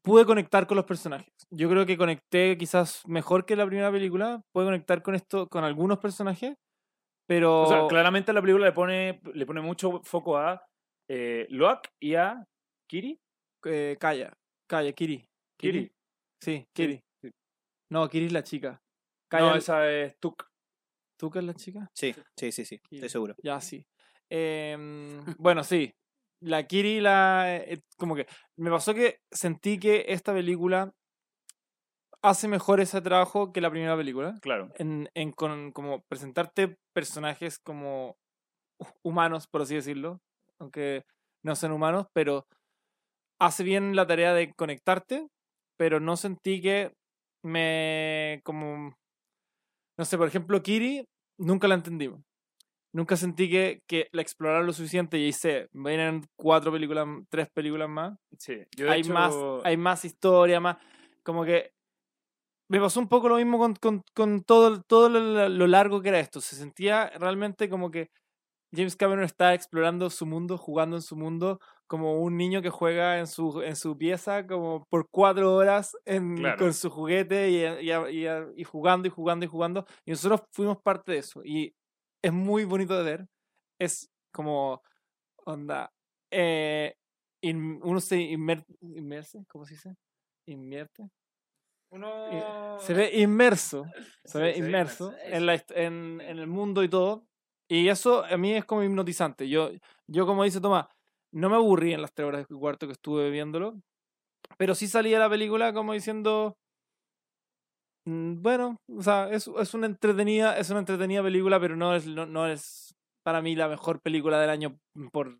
pude 0.03 0.25
conectar 0.25 0.67
con 0.67 0.75
los 0.75 0.85
personajes 0.85 1.33
yo 1.49 1.69
creo 1.69 1.85
que 1.85 1.97
conecté 1.97 2.57
quizás 2.57 3.07
mejor 3.07 3.45
que 3.45 3.55
la 3.55 3.65
primera 3.65 3.91
película 3.91 4.41
pude 4.51 4.65
conectar 4.65 5.01
con 5.01 5.15
esto 5.15 5.47
con 5.47 5.63
algunos 5.63 5.99
personajes 5.99 6.55
pero 7.25 7.61
O 7.61 7.67
sea, 7.67 7.87
claramente 7.87 8.33
la 8.33 8.41
película 8.41 8.65
le 8.65 8.73
pone, 8.73 9.21
le 9.33 9.45
pone 9.45 9.61
mucho 9.61 10.01
foco 10.03 10.37
a 10.37 10.65
eh, 11.09 11.47
Locke 11.49 11.89
y 12.01 12.15
a 12.15 12.43
Kiri. 12.89 13.17
eh, 13.65 13.95
calla 13.97 14.33
calla 14.67 14.91
Kiri 14.91 15.25
Kiri. 15.57 15.89
sí 16.41 16.65
Kiri 16.73 16.99
sí. 17.21 17.31
no 17.89 18.09
Kiri 18.09 18.25
es 18.25 18.33
la 18.33 18.43
chica 18.43 18.71
No, 18.71 18.77
Calla, 19.29 19.55
esa 19.55 19.89
es 19.89 20.19
Tuk. 20.19 20.52
¿Tú 21.23 21.31
que 21.31 21.39
es 21.39 21.45
la 21.45 21.53
chica 21.53 21.89
Sí, 21.93 22.13
sí, 22.35 22.51
sí, 22.51 22.65
sí, 22.65 22.81
estoy 22.91 23.07
seguro. 23.07 23.33
Ya, 23.41 23.61
sí. 23.61 23.87
Em, 24.29 25.21
bueno, 25.39 25.63
sí. 25.63 25.93
La 26.41 26.67
Kiri, 26.67 26.99
la. 26.99 27.55
eh, 27.55 27.79
como 27.97 28.13
que. 28.13 28.27
Me 28.57 28.69
pasó 28.69 28.93
que 28.93 29.19
sentí 29.31 29.79
que 29.79 30.03
esta 30.09 30.33
película 30.33 30.91
hace 32.21 32.49
mejor 32.49 32.81
ese 32.81 32.99
trabajo 33.01 33.53
que 33.53 33.61
la 33.61 33.71
primera 33.71 33.95
película. 33.95 34.35
Claro. 34.41 34.69
En, 34.75 35.09
en 35.13 35.31
con, 35.31 35.71
como 35.71 36.01
presentarte 36.09 36.75
personajes 36.93 37.57
como 37.57 38.17
hu- 38.81 38.93
humanos, 39.01 39.47
por 39.47 39.61
así 39.61 39.75
decirlo. 39.75 40.19
Aunque 40.59 41.05
no 41.41 41.55
sean 41.55 41.71
humanos, 41.71 42.07
pero 42.11 42.45
hace 43.39 43.63
bien 43.63 43.95
la 43.95 44.05
tarea 44.05 44.33
de 44.33 44.51
conectarte. 44.53 45.29
Pero 45.77 46.01
no 46.01 46.17
sentí 46.17 46.61
que 46.61 46.91
me. 47.45 48.41
como. 48.43 48.93
No 49.97 50.05
sé, 50.05 50.17
por 50.17 50.27
ejemplo, 50.27 50.61
Kiri, 50.63 51.05
nunca 51.37 51.67
la 51.67 51.75
entendimos. 51.75 52.21
nunca 52.93 53.17
sentí 53.17 53.49
que, 53.49 53.81
que 53.87 54.07
la 54.11 54.21
exploraron 54.21 54.67
lo 54.67 54.73
suficiente 54.73 55.17
y 55.17 55.27
hice, 55.27 55.67
vienen 55.73 56.25
cuatro 56.35 56.71
películas, 56.71 57.07
tres 57.29 57.49
películas 57.51 57.89
más. 57.89 58.17
Sí, 58.37 58.57
yo 58.77 58.89
hay, 58.91 59.01
hecho- 59.01 59.13
más, 59.13 59.35
hay 59.63 59.77
más 59.77 60.05
historia, 60.05 60.59
más. 60.59 60.77
Como 61.23 61.43
que. 61.45 61.71
Me 62.69 62.79
pasó 62.79 62.99
un 62.99 63.07
poco 63.09 63.29
lo 63.29 63.35
mismo 63.35 63.57
con, 63.59 63.75
con, 63.75 64.03
con 64.15 64.41
todo, 64.43 64.81
todo 64.81 65.09
lo, 65.09 65.49
lo 65.49 65.67
largo 65.67 66.01
que 66.01 66.09
era 66.09 66.19
esto. 66.19 66.41
Se 66.41 66.55
sentía 66.55 67.09
realmente 67.19 67.69
como 67.69 67.91
que 67.91 68.09
James 68.73 68.95
Cameron 68.95 69.25
está 69.25 69.53
explorando 69.53 70.09
su 70.09 70.25
mundo, 70.25 70.57
jugando 70.57 70.95
en 70.95 71.01
su 71.03 71.15
mundo, 71.15 71.59
como 71.87 72.21
un 72.21 72.37
niño 72.37 72.61
que 72.61 72.69
juega 72.69 73.19
en 73.19 73.27
su, 73.27 73.61
en 73.61 73.75
su 73.75 73.97
pieza 73.97 74.47
como 74.47 74.83
por 74.89 75.07
cuatro 75.11 75.53
horas 75.55 75.95
en, 76.05 76.37
Claro. 76.37 76.57
con 76.57 76.73
su 76.73 76.89
juguete 76.89 77.49
y, 77.49 77.57
y, 77.87 77.91
y- 77.91 78.27
y 78.61 78.63
jugando 78.63 79.07
y 79.07 79.11
jugando 79.11 79.45
y 79.45 79.49
jugando. 79.49 79.85
Y 80.05 80.11
nosotros 80.11 80.41
fuimos 80.51 80.77
parte 80.81 81.11
de 81.11 81.17
eso. 81.19 81.41
Y 81.43 81.73
es 82.23 82.31
muy 82.33 82.63
bonito 82.65 82.97
de 82.97 83.03
ver. 83.03 83.27
Es 83.79 84.09
como, 84.33 84.81
onda, 85.45 85.91
eh, 86.31 86.95
in- 87.43 87.79
uno 87.83 87.99
se 87.99 88.17
inmer- 88.17 88.65
inmerse, 88.81 89.43
¿cómo 89.49 89.65
se 89.65 89.73
dice? 89.75 89.95
Invierte. 90.47 91.09
Uno... 91.91 92.09
Se 92.79 92.93
ve 92.93 93.11
inmerso, 93.19 93.85
se 94.25 94.31
Sí, 94.31 94.39
ve 94.39 94.53
se 94.53 94.59
inmerso 94.59 95.11
inmerso, 95.11 95.13
en, 95.35 95.45
la, 95.45 95.63
en, 95.75 96.21
en 96.21 96.39
el 96.39 96.47
mundo 96.47 96.83
y 96.83 96.89
todo. 96.89 97.23
Y 97.69 97.87
eso 97.87 98.25
a 98.25 98.35
mí 98.37 98.53
es 98.53 98.65
como 98.65 98.83
hipnotizante. 98.83 99.47
Yo, 99.47 99.69
yo 100.07 100.25
como 100.25 100.43
dice 100.43 100.59
Tomás, 100.59 100.87
no 101.33 101.49
me 101.49 101.55
aburrí 101.57 101.93
en 101.93 102.01
las 102.01 102.13
tres 102.13 102.27
horas 102.27 102.45
y 102.49 102.53
cuarto 102.53 102.87
que 102.87 102.93
estuve 102.93 103.29
viéndolo, 103.31 103.75
pero 104.57 104.75
sí 104.75 104.87
salí 104.87 105.11
de 105.11 105.19
la 105.19 105.29
película 105.29 105.73
como 105.73 105.93
diciendo, 105.93 106.55
"Mm, 108.05 108.41
bueno, 108.41 108.77
o 108.87 109.01
sea, 109.01 109.29
es, 109.31 109.47
es 109.47 109.73
una 109.73 109.87
entretenida, 109.87 110.57
es 110.57 110.69
una 110.69 110.79
entretenida 110.79 111.23
película, 111.23 111.59
pero 111.59 111.75
no 111.75 111.95
es, 111.95 112.05
no, 112.07 112.25
no 112.25 112.47
es 112.47 112.95
para 113.23 113.41
mí 113.41 113.55
la 113.55 113.69
mejor 113.69 114.01
película 114.01 114.39
del 114.39 114.49
año 114.49 114.77
por, 115.11 115.37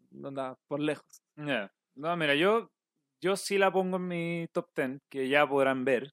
por 0.68 0.80
lejos. 0.80 1.22
Ya. 1.36 1.72
No, 1.96 2.16
mira, 2.18 2.36
yo, 2.36 2.70
yo 3.22 3.36
sí 3.36 3.58
la 3.58 3.72
pongo 3.72 3.98
en 3.98 4.08
mi 4.08 4.48
top 4.54 4.68
10, 4.76 5.00
que 5.10 5.28
ya 5.28 5.48
podrán 5.48 5.84
ver 5.86 6.12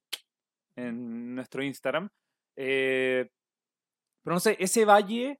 en 0.75 1.35
nuestro 1.35 1.63
Instagram. 1.63 2.09
Eh, 2.57 3.29
pero 4.23 4.35
no 4.35 4.39
sé, 4.39 4.57
ese 4.59 4.85
valle, 4.85 5.39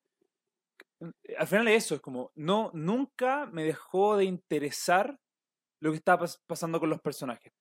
al 1.38 1.48
final 1.48 1.68
es 1.68 1.86
eso, 1.86 1.96
es 1.96 2.02
como, 2.02 2.32
no, 2.36 2.70
nunca 2.74 3.46
me 3.48 3.64
dejó 3.64 4.18
de 4.18 4.26
interesar 4.26 5.18
lo 5.82 5.92
que 5.92 5.98
estaba 5.98 6.26
pas- 6.26 6.40
pasando 6.48 6.80
con 6.80 6.90
los 6.90 7.02
personajes. 7.02 7.52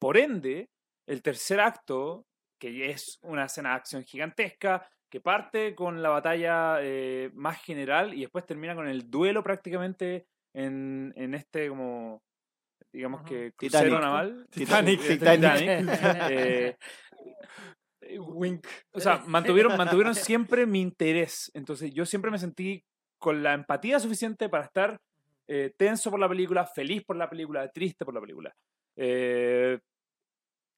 Por 0.00 0.16
ende, 0.16 0.70
el 1.08 1.22
tercer 1.22 1.60
acto, 1.60 2.26
que 2.60 2.90
es 2.90 3.18
una 3.22 3.46
escena 3.46 3.70
de 3.70 3.74
acción 3.76 4.04
gigantesca, 4.04 4.88
que 5.10 5.20
parte 5.20 5.74
con 5.74 6.02
la 6.02 6.08
batalla 6.10 6.78
eh, 6.80 7.30
más 7.34 7.60
general 7.62 8.14
y 8.14 8.22
después 8.22 8.46
termina 8.46 8.74
con 8.74 8.88
el 8.88 9.10
duelo 9.10 9.42
prácticamente 9.42 10.26
en, 10.54 11.12
en 11.16 11.34
este 11.34 11.68
como 11.68 12.22
digamos 12.92 13.20
Ajá. 13.20 13.28
que 13.28 13.52
Titanic. 13.56 13.88
crucero 13.90 14.00
naval 14.00 14.46
Titanic. 14.50 15.00
Eh, 15.02 15.08
Titanic. 15.16 15.50
eh, 15.50 15.86
eh, 16.30 16.76
wink. 18.18 18.66
o 18.92 19.00
sea 19.00 19.18
mantuvieron 19.26 19.76
mantuvieron 19.76 20.14
siempre 20.14 20.66
mi 20.66 20.80
interés. 20.80 21.50
Entonces 21.54 21.92
yo 21.92 22.06
siempre 22.06 22.30
me 22.30 22.38
sentí 22.38 22.84
con 23.18 23.42
la 23.42 23.54
empatía 23.54 23.98
suficiente 24.00 24.48
para 24.48 24.64
estar 24.64 24.98
eh, 25.48 25.72
tenso 25.76 26.10
por 26.10 26.20
la 26.20 26.28
película 26.28 26.66
feliz 26.66 27.02
por 27.04 27.16
la 27.16 27.28
película 27.28 27.68
triste 27.70 28.04
por 28.04 28.14
la 28.14 28.20
película. 28.20 28.52
Eh, 28.96 29.78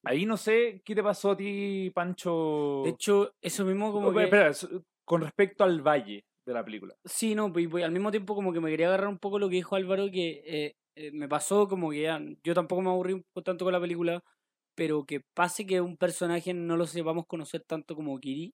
ahí 0.03 0.25
no 0.25 0.37
sé 0.37 0.81
qué 0.85 0.95
te 0.95 1.03
pasó 1.03 1.31
a 1.31 1.37
ti 1.37 1.91
Pancho. 1.93 2.81
De 2.83 2.91
hecho, 2.91 3.33
eso 3.41 3.65
mismo 3.65 3.91
como 3.91 4.13
que... 4.13 4.23
espera, 4.23 4.49
s- 4.49 4.67
con 5.05 5.21
respecto 5.21 5.63
al 5.63 5.81
valle 5.81 6.25
de 6.45 6.53
la 6.53 6.63
película. 6.63 6.95
Sí, 7.03 7.35
no, 7.35 7.51
pues, 7.51 7.67
pues, 7.69 7.83
al 7.83 7.91
mismo 7.91 8.11
tiempo 8.11 8.35
como 8.35 8.53
que 8.53 8.59
me 8.61 8.69
quería 8.69 8.87
agarrar 8.87 9.09
un 9.09 9.19
poco 9.19 9.39
lo 9.39 9.49
que 9.49 9.55
dijo 9.55 9.75
Álvaro, 9.75 10.09
que 10.09 10.41
eh, 10.45 10.75
eh, 10.95 11.11
me 11.11 11.27
pasó 11.27 11.67
como 11.67 11.89
que 11.91 12.01
ya, 12.03 12.21
yo 12.43 12.53
tampoco 12.53 12.81
me 12.81 12.89
aburrí 12.89 13.21
tanto 13.43 13.65
con 13.65 13.73
la 13.73 13.81
película, 13.81 14.23
pero 14.77 15.05
que 15.05 15.21
pase 15.35 15.65
que 15.65 15.81
un 15.81 15.97
personaje 15.97 16.53
no 16.53 16.77
lo 16.77 16.85
sepamos 16.85 17.25
conocer 17.25 17.61
tanto 17.67 17.95
como 17.95 18.19
Kiri, 18.19 18.53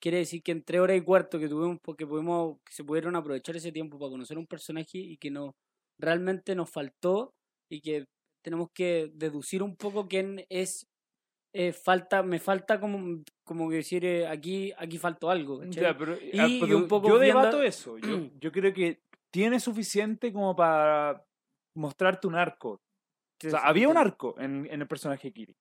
quiere 0.00 0.18
decir 0.18 0.42
que 0.42 0.52
en 0.52 0.62
tres 0.64 0.80
horas 0.80 0.96
y 0.96 1.02
cuarto 1.02 1.38
que 1.38 1.48
tuvimos, 1.48 1.78
porque 1.84 2.06
pudimos, 2.06 2.56
que 2.64 2.72
se 2.72 2.84
pudieron 2.84 3.16
aprovechar 3.16 3.54
ese 3.56 3.70
tiempo 3.70 3.98
para 3.98 4.10
conocer 4.10 4.38
un 4.38 4.46
personaje 4.46 4.96
y 4.98 5.18
que 5.18 5.30
no, 5.30 5.52
realmente 6.00 6.54
nos 6.54 6.70
faltó 6.70 7.32
y 7.70 7.82
que 7.82 8.06
tenemos 8.42 8.68
que 8.74 9.10
deducir 9.12 9.62
un 9.62 9.76
poco 9.76 10.08
quién 10.08 10.46
es, 10.48 10.86
eh, 11.54 11.72
falta, 11.72 12.22
me 12.22 12.38
falta 12.38 12.80
como, 12.80 13.22
como 13.44 13.68
que 13.68 13.76
decir, 13.76 14.04
eh, 14.06 14.26
aquí, 14.26 14.72
aquí 14.78 14.96
faltó 14.96 15.28
algo, 15.28 15.58
¿cachai? 15.58 15.82
Ya, 15.82 15.98
pero, 15.98 16.14
Y- 16.14 16.38
ah, 16.38 16.46
y 16.48 16.72
un 16.72 16.88
poco 16.88 17.08
yo 17.08 17.18
viendo- 17.18 17.40
debato 17.40 17.62
eso. 17.62 17.98
Yo, 17.98 18.02
yo 18.40 18.52
creo 18.52 18.72
que 18.72 19.00
tiene 19.30 19.60
suficiente 19.60 20.32
como 20.32 20.56
para 20.56 21.22
mostrarte 21.76 22.26
un 22.26 22.36
arco. 22.36 22.80
O 23.46 23.50
sea, 23.50 23.60
había 23.60 23.88
un 23.88 23.96
arco 23.96 24.34
en, 24.38 24.66
en 24.70 24.80
el 24.82 24.88
personaje 24.88 25.32
Kiri. 25.32 25.56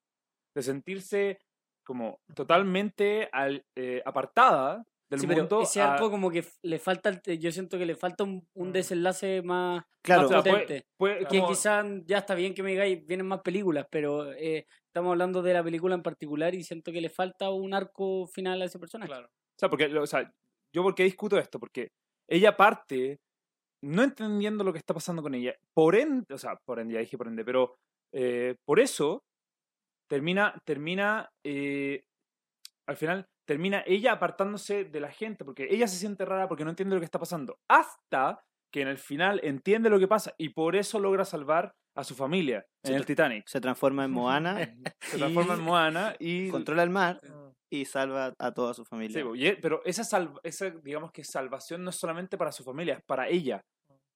De 0.55 0.63
sentirse 0.63 1.39
como 1.85 2.19
totalmente 2.33 3.29
al- 3.31 3.65
eh, 3.75 4.01
apartada 4.05 4.83
del 5.09 5.19
Sí, 5.21 5.27
pero 5.27 5.39
mundo. 5.41 5.61
ese 5.61 5.81
a- 5.81 5.93
arco 5.93 6.09
como 6.11 6.29
que 6.29 6.43
le 6.63 6.79
falta, 6.79 7.21
yo 7.23 7.51
siento 7.51 7.77
que 7.77 7.85
le 7.85 7.95
falta 7.95 8.23
un, 8.25 8.45
un 8.55 8.69
Mm. 8.69 8.73
desenlace 8.73 9.41
más, 9.41 9.85
Claro, 10.01 10.25
o 10.25 10.27
sea, 10.27 10.41
puede- 10.41 10.61
potente. 10.63 10.87
puede- 10.97 11.19
que 11.27 11.37
como- 11.39 11.47
quizás 11.49 11.85
ya 12.05 12.17
está 12.17 12.35
bien 12.35 12.53
que 12.53 12.63
me 12.63 12.71
digáis, 12.71 13.05
vienen 13.05 13.27
más 13.27 13.41
películas, 13.41 13.87
pero 13.89 14.33
eh, 14.33 14.65
estamos 14.87 15.11
hablando 15.11 15.41
de 15.41 15.53
la 15.53 15.63
película 15.63 15.95
en 15.95 16.03
particular 16.03 16.53
y 16.55 16.63
siento 16.63 16.91
que 16.91 16.99
le 16.99 17.09
falta 17.09 17.49
un 17.51 17.73
arco 17.73 18.27
final 18.27 18.61
a 18.61 18.65
ese 18.65 18.79
personaje. 18.79 19.09
Claro. 19.11 19.27
O 19.27 19.59
sea, 19.59 19.69
porque, 19.69 19.85
o 19.97 20.07
sea, 20.07 20.29
yo 20.73 20.83
por 20.83 20.93
qué 20.93 21.03
discuto 21.03 21.37
esto, 21.37 21.57
porque 21.59 21.91
ella 22.29 22.57
parte 22.57 23.19
no 23.83 24.03
entendiendo 24.03 24.63
lo 24.63 24.73
que 24.73 24.79
está 24.79 24.93
pasando 24.93 25.21
con 25.21 25.35
ella. 25.35 25.55
Por 25.73 25.95
ende, 25.95 26.33
o 26.33 26.37
sea, 26.37 26.57
por 26.65 26.79
ende, 26.79 26.95
ya 26.95 26.99
dije 26.99 27.17
por 27.17 27.27
ende, 27.27 27.43
pero 27.45 27.75
eh, 28.13 28.55
por 28.65 28.79
eso 28.79 29.23
termina, 30.09 30.53
termina, 30.65 31.29
eh, 31.43 32.03
al 32.87 32.97
final, 32.97 33.27
termina 33.45 33.83
ella 33.85 34.13
apartándose 34.13 34.85
de 34.85 34.99
la 34.99 35.11
gente, 35.11 35.45
porque 35.45 35.67
ella 35.69 35.87
se 35.87 35.97
siente 35.97 36.25
rara 36.25 36.47
porque 36.47 36.63
no 36.63 36.71
entiende 36.71 36.95
lo 36.95 37.01
que 37.01 37.05
está 37.05 37.19
pasando. 37.19 37.59
Hasta 37.69 38.43
que 38.71 38.81
en 38.81 38.87
el 38.87 38.97
final 38.97 39.39
entiende 39.43 39.89
lo 39.89 39.99
que 39.99 40.07
pasa 40.07 40.33
y 40.37 40.49
por 40.49 40.75
eso 40.75 40.99
logra 40.99 41.23
salvar 41.23 41.73
a 41.95 42.03
su 42.03 42.15
familia 42.15 42.65
en 42.83 42.91
Se 42.91 42.95
el 42.95 43.05
Titanic. 43.05 43.47
Se 43.47 43.61
transforma 43.61 44.05
en 44.05 44.11
Moana, 44.11 44.57
Se 45.01 45.17
transforma 45.17 45.55
en 45.55 45.61
Moana 45.61 46.15
y 46.19 46.49
controla 46.49 46.83
el 46.83 46.89
mar 46.89 47.19
Ah. 47.23 47.46
Y 47.69 47.85
salva 47.85 48.33
a 48.39 48.53
toda 48.53 48.73
su 48.73 48.83
Sí, 48.83 48.89
familia. 48.89 49.25
y 49.35 49.47
e- 49.47 49.57
pero 49.57 49.81
esa, 49.85 50.03
salv- 50.03 50.39
esa, 50.43 50.69
digamos 50.69 51.11
que 51.11 51.23
salvación 51.23 51.83
no 51.83 51.89
es 51.89 51.95
solamente 51.97 52.37
para 52.37 52.51
su 52.51 52.63
familia, 52.63 52.95
es 52.95 53.03
para 53.03 53.27
ella. 53.27 53.61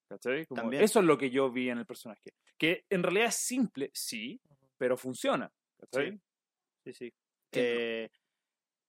¿Cachai? 0.10 0.46
Como 0.46 0.62
También. 0.62 0.84
Eso 0.84 1.00
es 1.00 1.06
lo 1.06 1.18
que 1.18 1.30
yo 1.30 1.52
vi 1.52 1.70
en 1.70 1.78
el 1.80 1.86
personaje. 1.86 2.32
Que 2.58 2.84
en 2.90 3.02
realidad 3.04 3.28
es 3.28 3.36
simple, 3.38 3.90
sí, 3.94 4.40
pero 4.78 4.98
funciona. 4.98 5.50
¿cachai? 5.80 6.20
Sí, 6.86 6.94
sí. 6.94 7.14
Eh, 7.54 8.10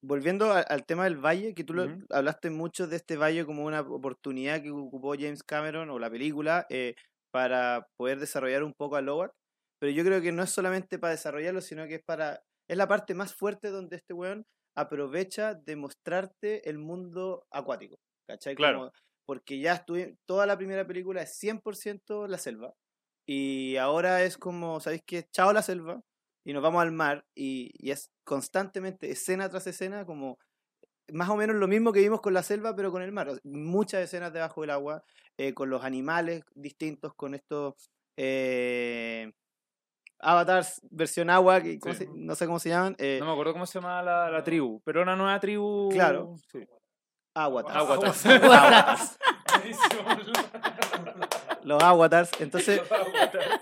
volviendo 0.03 0.53
a- 0.53 0.61
al 0.61 0.85
tema 0.85 1.05
del 1.05 1.17
valle, 1.17 1.55
que 1.55 1.65
tú 1.65 1.75
lo- 1.75 1.89
hablaste 2.11 2.51
mucho 2.51 2.87
de 2.87 2.97
este 2.97 3.17
valle 3.17 3.45
como 3.47 3.65
una 3.65 3.81
oportunidad 3.81 4.63
que 4.63 4.71
ocupó 4.71 5.15
James 5.15 5.43
Cameron 5.43 5.91
o 5.91 5.99
la 5.99 6.11
película 6.11 6.67
eh, 6.71 6.95
para 7.31 7.87
poder 7.97 8.19
desarrollar 8.19 8.63
un 8.63 8.75
poco 8.75 8.97
a 8.97 9.01
Lowak, 9.01 9.33
pero 9.81 9.93
yo 9.93 10.05
creo 10.05 10.21
que 10.21 10.33
no 10.33 10.43
es 10.43 10.51
solamente 10.51 10.99
para 10.99 11.13
desarrollarlo, 11.13 11.61
sino 11.61 11.87
que 11.87 11.97
es 11.97 12.03
para 12.05 12.43
es 12.69 12.77
la 12.77 12.89
parte 12.89 13.15
más 13.15 13.35
fuerte 13.35 13.71
donde 13.71 13.97
este 13.97 14.15
weón 14.15 14.47
aprovecha 14.77 15.55
de 15.55 15.77
mostrarte 15.77 16.69
el 16.71 16.79
mundo 16.79 17.47
acuático, 17.51 17.97
¿cachai? 18.29 18.57
Claro. 18.57 18.79
Como- 18.79 18.93
porque 19.27 19.61
ya 19.61 19.75
estuve, 19.75 20.17
toda 20.27 20.47
la 20.47 20.57
primera 20.59 20.87
película 20.87 21.23
es 21.23 21.37
100% 21.37 22.27
la 22.27 22.39
selva, 22.39 22.75
y 23.27 23.77
ahora 23.77 24.23
es 24.25 24.37
como, 24.39 24.81
¿sabéis 24.81 25.03
qué? 25.07 25.25
Chao 25.33 25.53
la 25.53 25.63
selva, 25.63 26.03
y 26.45 26.53
nos 26.53 26.63
vamos 26.63 26.83
al 26.83 26.93
mar 26.93 27.25
y, 27.37 27.71
y 27.75 27.93
es 27.93 28.11
constantemente 28.25 29.11
escena 29.13 29.49
tras 29.49 29.67
escena 29.69 30.05
como 30.07 30.39
más 31.13 31.29
o 31.31 31.37
menos 31.37 31.57
lo 31.57 31.69
mismo 31.69 31.93
que 31.93 32.01
vimos 32.01 32.21
con 32.21 32.35
la 32.35 32.43
selva 32.43 32.75
pero 32.77 32.91
con 32.93 33.03
el 33.03 33.13
mar. 33.13 33.29
Muchas 33.45 34.03
escenas 34.03 34.33
debajo 34.33 34.61
del 34.63 34.71
agua, 34.71 35.05
eh, 35.39 35.55
con 35.55 35.71
los 35.71 35.85
animales 35.85 36.43
distintos, 36.55 37.15
con 37.15 37.35
estos 37.35 37.91
eh, 38.17 39.33
avatars 40.23 40.81
versión 40.91 41.29
agua, 41.31 41.61
que, 41.61 41.79
¿cómo 41.79 41.95
Sí. 41.95 42.05
se- 42.07 42.11
no 42.15 42.35
sé 42.35 42.47
cómo 42.47 42.59
se 42.59 42.71
llaman. 42.71 42.95
eh, 42.99 43.19
No 43.21 43.27
me 43.27 43.33
acuerdo 43.33 43.53
cómo 43.53 43.67
se 43.67 43.79
llama 43.81 44.03
la, 44.03 44.31
la 44.31 44.43
tribu, 44.43 44.81
pero 44.85 45.03
una 45.03 45.17
nueva 45.17 45.39
tribu. 45.41 45.91
Claro. 45.93 46.35
Sí. 46.51 46.67
avatars. 47.35 47.77
Aguatars. 47.77 48.27
Avatars. 48.27 49.19
Los 51.65 51.83
avatars. 51.83 52.31
Entonces, 52.41 52.81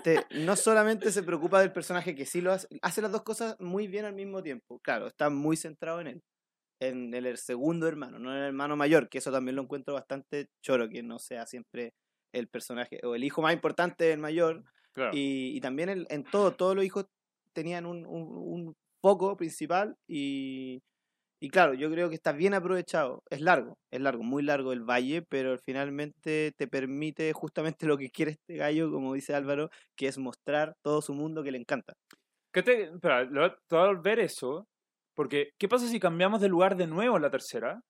te- 0.03 0.25
no 0.31 0.55
solamente 0.55 1.11
se 1.11 1.23
preocupa 1.23 1.59
del 1.61 1.71
personaje 1.71 2.15
que 2.15 2.25
sí 2.25 2.41
lo 2.41 2.51
hace, 2.51 2.67
hace 2.81 3.01
las 3.01 3.11
dos 3.11 3.21
cosas 3.23 3.55
muy 3.59 3.87
bien 3.87 4.05
al 4.05 4.13
mismo 4.13 4.41
tiempo. 4.41 4.79
Claro, 4.79 5.07
está 5.07 5.29
muy 5.29 5.55
centrado 5.55 6.01
en 6.01 6.07
él, 6.07 6.23
en 6.81 7.13
el, 7.13 7.25
el 7.27 7.37
segundo 7.37 7.87
hermano, 7.87 8.17
no 8.19 8.31
en 8.31 8.37
el 8.39 8.43
hermano 8.45 8.75
mayor, 8.75 9.07
que 9.07 9.19
eso 9.19 9.31
también 9.31 9.55
lo 9.55 9.61
encuentro 9.61 9.93
bastante 9.93 10.47
choro, 10.63 10.89
que 10.89 11.03
no 11.03 11.19
sea 11.19 11.45
siempre 11.45 11.93
el 12.33 12.47
personaje 12.47 12.99
o 13.03 13.13
el 13.13 13.23
hijo 13.23 13.41
más 13.41 13.53
importante 13.53 14.05
del 14.05 14.19
mayor. 14.19 14.63
Claro. 14.93 15.17
Y, 15.17 15.55
y 15.57 15.61
también 15.61 16.05
en 16.09 16.23
todo, 16.25 16.55
todos 16.55 16.75
los 16.75 16.85
hijos 16.85 17.05
tenían 17.53 17.85
un, 17.85 18.05
un, 18.05 18.23
un 18.29 18.73
foco 19.01 19.35
principal 19.37 19.95
y, 20.07 20.79
Y 21.41 21.49
claro, 21.49 21.73
yo 21.75 21.91
creo 21.91 22.09
que 22.09 22.15
está 22.15 22.33
bien 22.33 22.53
aprovechado. 22.53 23.23
Es 23.29 23.41
largo, 23.41 23.75
es 23.91 24.01
largo, 24.01 24.23
muy 24.23 24.43
largo 24.43 24.73
el 24.73 24.83
valle, 24.83 25.23
pero 25.23 25.57
finalmente 25.65 26.53
te 26.57 26.67
permite 26.67 27.33
justamente 27.33 27.85
lo 27.87 27.97
que 27.97 28.09
quiere 28.11 28.31
este 28.33 28.57
gallo, 28.57 28.91
como 28.91 29.13
dice 29.15 29.35
Álvaro, 29.35 29.69
que 29.97 30.07
es 30.07 30.17
mostrar 30.19 30.75
todo 30.83 31.01
su 31.01 31.13
mundo 31.15 31.43
que 31.43 31.51
le 31.51 31.59
encanta. 31.59 31.93
¿Qué 32.53 32.63
te, 32.63 32.83
espera, 32.83 33.27
te 33.67 33.75
voy 33.75 34.09
a 34.09 34.13
eso, 34.21 34.67
porque 35.15 35.51
¿qué 35.57 35.69
pasa 35.69 35.87
si 35.87 35.99
cambiamos 35.99 36.41
de 36.41 36.49
lugar 36.49 36.75
de 36.75 36.87
nuevo 36.87 37.15
en 37.15 37.21
la 37.23 37.31
tercera? 37.31 37.81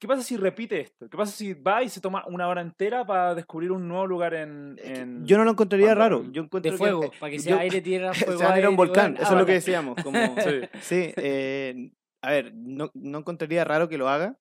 ¿Qué 0.00 0.08
pasa 0.08 0.22
si 0.22 0.36
repite 0.38 0.80
esto? 0.80 1.08
¿Qué 1.10 1.16
pasa 1.16 1.30
si 1.30 1.52
va 1.52 1.82
y 1.84 1.90
se 1.90 2.00
toma 2.00 2.24
una 2.26 2.48
hora 2.48 2.62
entera 2.62 3.04
para 3.06 3.34
descubrir 3.34 3.70
un 3.70 3.86
nuevo 3.86 4.06
lugar 4.06 4.32
en... 4.32 4.76
Que 4.82 4.94
en- 5.00 5.26
Yo 5.26 5.36
no 5.36 5.44
lo 5.44 5.50
encontraría 5.50 5.94
raro. 5.94 6.24
Yo 6.32 6.42
encuentro 6.42 6.72
De 6.72 6.76
que- 6.76 6.78
fuego, 6.78 7.04
eh, 7.04 7.10
para 7.20 7.30
que 7.30 7.36
yo- 7.36 7.42
sea 7.44 7.58
aire, 7.58 7.80
tierra, 7.82 8.12
fuego, 8.14 8.40
van 8.40 8.52
a 8.54 8.58
ir 8.58 8.64
a 8.64 8.68
un 8.70 8.72
aire, 8.72 8.76
volcán, 8.76 9.14
eso 9.20 9.24
es 9.34 9.38
lo 9.38 9.44
que 9.46 9.52
Ah, 9.52 9.54
decíamos. 9.56 10.02
Como, 10.02 10.18
Sí. 10.42 10.60
Sí, 10.80 11.12
eh, 11.16 11.90
a 12.22 12.30
ver, 12.30 12.54
no, 12.54 12.90
no 12.94 13.18
encontraría 13.18 13.62
raro 13.64 13.88
que 13.90 13.98
lo 13.98 14.08
haga. 14.08 14.38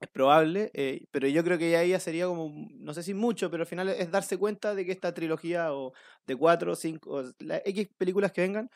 Es 0.00 0.08
probable, 0.08 0.70
eh, 0.74 1.04
pero 1.12 1.28
yo 1.28 1.44
creo 1.44 1.58
que 1.58 1.70
ya 1.70 1.82
ella 1.82 2.00
sería 2.00 2.26
como, 2.26 2.52
no 2.72 2.92
sé 2.94 3.02
si 3.04 3.14
mucho, 3.14 3.50
pero 3.52 3.62
al 3.64 3.68
final 3.68 3.88
es 3.88 4.10
darse 4.10 4.36
cuenta 4.36 4.74
de 4.74 4.84
que 4.84 4.90
esta 4.90 5.14
trilogía 5.14 5.72
o 5.74 5.92
de 6.26 6.34
cuatro 6.34 6.74
cinco, 6.74 7.10
o 7.10 7.22
las 7.38 7.62
X 7.66 7.88
películas 7.96 8.32
que 8.32 8.40
vengan, 8.40 8.68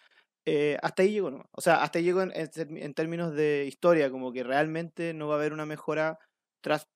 eh, 0.46 0.78
hasta 0.82 1.02
ahí 1.02 1.10
llegó 1.12 1.30
nomás. 1.30 1.46
O 1.52 1.60
sea, 1.60 1.82
hasta 1.82 1.98
ahí 1.98 2.04
llegó 2.04 2.22
en, 2.22 2.32
en 2.34 2.46
term- 2.48 2.82
en 2.82 2.94
términos 2.94 3.34
de 3.34 3.64
historia, 3.66 4.10
como 4.10 4.32
que 4.32 4.44
realmente 4.44 5.12
no 5.12 5.28
va 5.28 5.34
a 5.34 5.38
haber 5.38 5.52
una 5.52 5.66
mejora 5.66 6.18
tras 6.62 6.86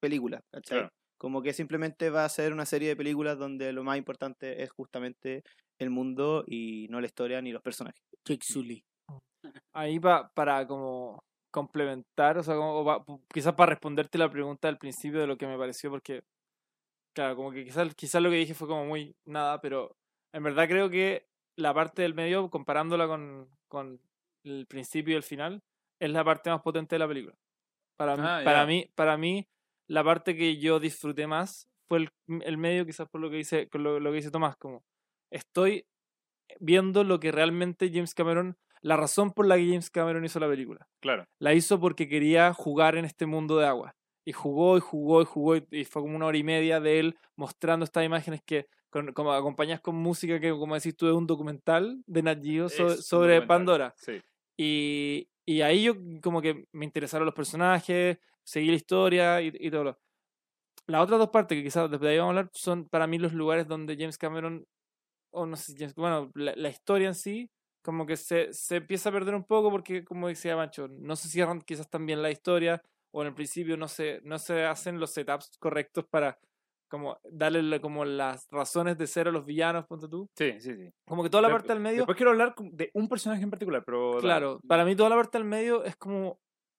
película, 0.00 0.40
¿cachai? 0.52 0.78
Claro. 0.78 0.88
Como 1.18 1.42
que 1.42 1.52
simplemente 1.52 2.10
va 2.10 2.24
a 2.24 2.28
ser 2.28 2.52
una 2.52 2.66
serie 2.66 2.88
de 2.88 2.96
películas 2.96 3.38
donde 3.38 3.72
lo 3.72 3.84
más 3.84 3.96
importante 3.96 4.62
es 4.62 4.70
justamente 4.70 5.42
el 5.78 5.90
mundo 5.90 6.44
y 6.46 6.86
no 6.90 7.00
la 7.00 7.06
historia 7.06 7.40
ni 7.40 7.52
los 7.52 7.62
personajes. 7.62 8.00
Jake 8.26 8.44
Sully. 8.44 8.82
Ahí 9.74 9.98
pa- 10.00 10.30
para 10.34 10.66
como 10.66 11.22
complementar, 11.50 12.36
o 12.38 12.42
sea, 12.42 12.56
como, 12.56 12.80
o 12.80 13.20
quizás 13.32 13.54
para 13.54 13.70
responderte 13.70 14.18
la 14.18 14.30
pregunta 14.30 14.68
al 14.68 14.78
principio 14.78 15.20
de 15.20 15.26
lo 15.26 15.36
que 15.36 15.46
me 15.46 15.56
pareció, 15.56 15.88
porque, 15.90 16.22
claro, 17.14 17.36
como 17.36 17.52
que 17.52 17.64
quizás, 17.64 17.94
quizás 17.94 18.20
lo 18.22 18.30
que 18.30 18.36
dije 18.36 18.54
fue 18.54 18.68
como 18.68 18.84
muy 18.84 19.14
nada, 19.24 19.60
pero 19.60 19.96
en 20.32 20.42
verdad 20.42 20.68
creo 20.68 20.90
que 20.90 21.26
la 21.56 21.72
parte 21.74 22.02
del 22.02 22.14
medio, 22.14 22.50
comparándola 22.50 23.06
con, 23.06 23.48
con 23.68 24.00
el 24.44 24.66
principio 24.66 25.14
y 25.14 25.16
el 25.16 25.22
final, 25.22 25.62
es 26.00 26.10
la 26.10 26.24
parte 26.24 26.50
más 26.50 26.62
potente 26.62 26.94
de 26.96 26.98
la 26.98 27.08
película. 27.08 27.34
Para, 27.96 28.16
mí- 28.16 28.22
Ah, 28.24 28.40
para, 28.44 28.66
mí, 28.66 28.90
para 28.94 29.16
mí, 29.16 29.46
la 29.88 30.02
parte 30.02 30.34
que 30.36 30.56
yo 30.58 30.80
disfruté 30.80 31.26
más 31.26 31.68
fue 31.88 31.98
el, 31.98 32.10
el 32.42 32.56
medio, 32.58 32.84
quizás 32.86 33.08
por 33.08 33.20
lo 33.20 33.30
que 33.30 33.36
dice, 33.36 33.68
lo, 33.72 34.00
lo 34.00 34.10
que 34.10 34.16
dice 34.16 34.30
Tomás, 34.30 34.56
como 34.56 34.82
estoy 35.30 35.86
viendo 36.60 37.04
lo 37.04 37.20
que 37.20 37.32
realmente 37.32 37.90
James 37.92 38.14
Cameron, 38.14 38.56
la 38.82 38.96
razón 38.96 39.32
por 39.32 39.46
la 39.46 39.56
que 39.56 39.66
James 39.68 39.90
Cameron 39.90 40.24
hizo 40.24 40.40
la 40.40 40.48
película. 40.48 40.86
Claro. 41.00 41.24
La 41.40 41.54
hizo 41.54 41.80
porque 41.80 42.08
quería 42.08 42.52
jugar 42.52 42.96
en 42.96 43.04
este 43.04 43.26
mundo 43.26 43.56
de 43.58 43.66
agua. 43.66 43.94
Y 44.26 44.32
jugó 44.32 44.76
y 44.76 44.80
jugó 44.80 45.22
y 45.22 45.24
jugó 45.26 45.56
y, 45.56 45.66
y 45.70 45.84
fue 45.84 46.02
como 46.02 46.16
una 46.16 46.26
hora 46.26 46.38
y 46.38 46.42
media 46.44 46.80
de 46.80 46.98
él 46.98 47.18
mostrando 47.36 47.84
estas 47.84 48.04
imágenes 48.04 48.40
que 48.46 48.66
con, 48.94 49.12
como 49.12 49.32
acompañadas 49.32 49.80
con 49.80 49.96
música 49.96 50.38
que, 50.38 50.50
como 50.50 50.76
decís 50.76 50.96
tú, 50.96 51.08
es 51.08 51.14
un 51.14 51.26
documental 51.26 52.00
de 52.06 52.22
Nat 52.22 52.40
Geo 52.40 52.68
sobre 52.68 52.94
documental, 52.94 53.46
Pandora. 53.48 53.94
Sí. 53.96 54.22
Y, 54.56 55.28
y 55.44 55.62
ahí 55.62 55.82
yo 55.82 55.94
como 56.22 56.40
que 56.40 56.68
me 56.70 56.84
interesaron 56.84 57.26
los 57.26 57.34
personajes, 57.34 58.18
seguí 58.44 58.68
la 58.68 58.76
historia 58.76 59.42
y, 59.42 59.50
y 59.52 59.68
todo 59.68 59.82
lo. 59.82 59.98
Las 60.86 61.02
otras 61.02 61.18
dos 61.18 61.30
partes 61.30 61.58
que 61.58 61.64
quizás 61.64 61.90
después 61.90 62.06
de 62.06 62.10
ahí 62.10 62.18
vamos 62.18 62.36
a 62.36 62.38
hablar 62.38 62.50
son 62.54 62.88
para 62.88 63.08
mí 63.08 63.18
los 63.18 63.32
lugares 63.32 63.66
donde 63.66 63.96
James 63.96 64.16
Cameron, 64.16 64.64
o 65.32 65.44
no 65.44 65.56
sé 65.56 65.74
James, 65.76 65.96
bueno, 65.96 66.30
la, 66.36 66.54
la 66.54 66.68
historia 66.68 67.08
en 67.08 67.16
sí, 67.16 67.50
como 67.82 68.06
que 68.06 68.16
se, 68.16 68.52
se 68.52 68.76
empieza 68.76 69.08
a 69.08 69.12
perder 69.12 69.34
un 69.34 69.44
poco 69.44 69.72
porque, 69.72 70.04
como 70.04 70.28
decía 70.28 70.54
Mancho, 70.54 70.86
no 70.86 71.16
se 71.16 71.28
cierran 71.28 71.62
quizás 71.62 71.90
también 71.90 72.22
la 72.22 72.30
historia 72.30 72.80
o 73.10 73.22
en 73.22 73.28
el 73.28 73.34
principio 73.34 73.76
no 73.76 73.88
se, 73.88 74.20
no 74.22 74.38
se 74.38 74.64
hacen 74.64 75.00
los 75.00 75.10
setups 75.10 75.58
correctos 75.58 76.04
para 76.08 76.38
como 76.94 77.18
darle 77.24 77.80
como 77.80 78.04
las 78.04 78.46
razones 78.50 78.96
de 78.96 79.06
ser 79.06 79.28
a 79.28 79.32
los 79.32 79.44
villanos, 79.44 79.86
ponte 79.86 80.08
tú. 80.08 80.28
Sí, 80.36 80.54
sí, 80.60 80.74
sí. 80.74 80.90
Como 81.06 81.22
que 81.22 81.30
toda 81.30 81.42
la 81.42 81.50
parte 81.50 81.68
del 81.68 81.80
medio... 81.80 81.98
Después 81.98 82.16
quiero 82.16 82.30
hablar 82.30 82.54
de 82.56 82.90
un 82.94 83.08
personaje 83.08 83.42
en 83.42 83.50
particular, 83.50 83.82
pero... 83.84 84.18
Claro, 84.20 84.60
para 84.66 84.84
mí 84.84 84.94
toda 84.94 85.10
la 85.10 85.16
parte 85.16 85.38
del 85.38 85.46
medio 85.46 85.84
es 85.84 85.96
como 85.96 86.38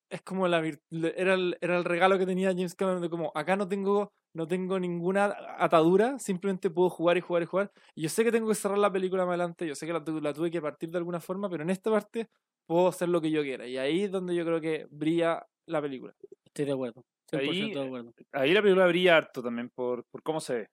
es 0.10 0.22
como 0.22 0.48
la 0.48 0.60
era 0.60 1.34
el, 1.34 1.58
era 1.62 1.78
el 1.78 1.84
regalo 1.84 2.18
que 2.20 2.28
tenía 2.28 2.50
James 2.50 2.76
Cameron 2.76 3.02
de 3.02 3.10
como 3.10 3.32
acá 3.34 3.56
no 3.56 3.68
tengo 3.68 4.14
no 4.36 4.48
tengo 4.48 4.80
ninguna 4.80 5.36
atadura, 5.58 6.20
simplemente 6.20 6.70
puedo 6.70 6.90
jugar 6.90 7.18
y 7.18 7.22
jugar 7.22 7.44
y 7.44 7.46
jugar. 7.46 7.72
Y 7.96 8.02
yo 8.04 8.10
sé 8.10 8.24
que 8.24 8.34
tengo 8.34 8.50
que 8.50 8.56
cerrar 8.56 8.78
la 8.78 8.92
película 8.92 9.26
más 9.26 9.32
adelante, 9.32 9.66
yo 9.66 9.76
sé 9.76 9.88
que 9.88 9.94
la 9.94 10.34
tuve 10.34 10.52
que 10.52 10.62
partir 10.62 10.90
de 10.90 10.98
alguna 10.98 11.22
forma, 11.22 11.50
pero 11.50 11.64
en 11.64 11.70
esta 11.70 11.90
parte 11.90 12.28
puedo 12.68 12.90
hacer 12.90 13.08
lo 13.08 13.22
que 13.22 13.32
yo 13.32 13.42
quiera. 13.44 13.66
Y 13.66 13.78
ahí 13.78 14.04
es 14.04 14.12
donde 14.12 14.36
yo 14.36 14.46
creo 14.46 14.60
que 14.60 14.88
brilla 14.92 15.48
la 15.66 15.82
película. 15.82 16.14
Estoy 16.46 16.66
de 16.66 16.74
acuerdo. 16.74 17.04
100% 17.32 17.40
Ahí, 17.40 17.88
acuerdo. 17.88 18.14
Ahí 18.32 18.54
la 18.54 18.62
película 18.62 18.88
brilla 18.88 19.18
harto 19.18 19.42
también 19.42 19.70
por, 19.70 20.06
por 20.12 20.22
cómo 20.24 20.40
se 20.40 20.56
ve. 20.56 20.68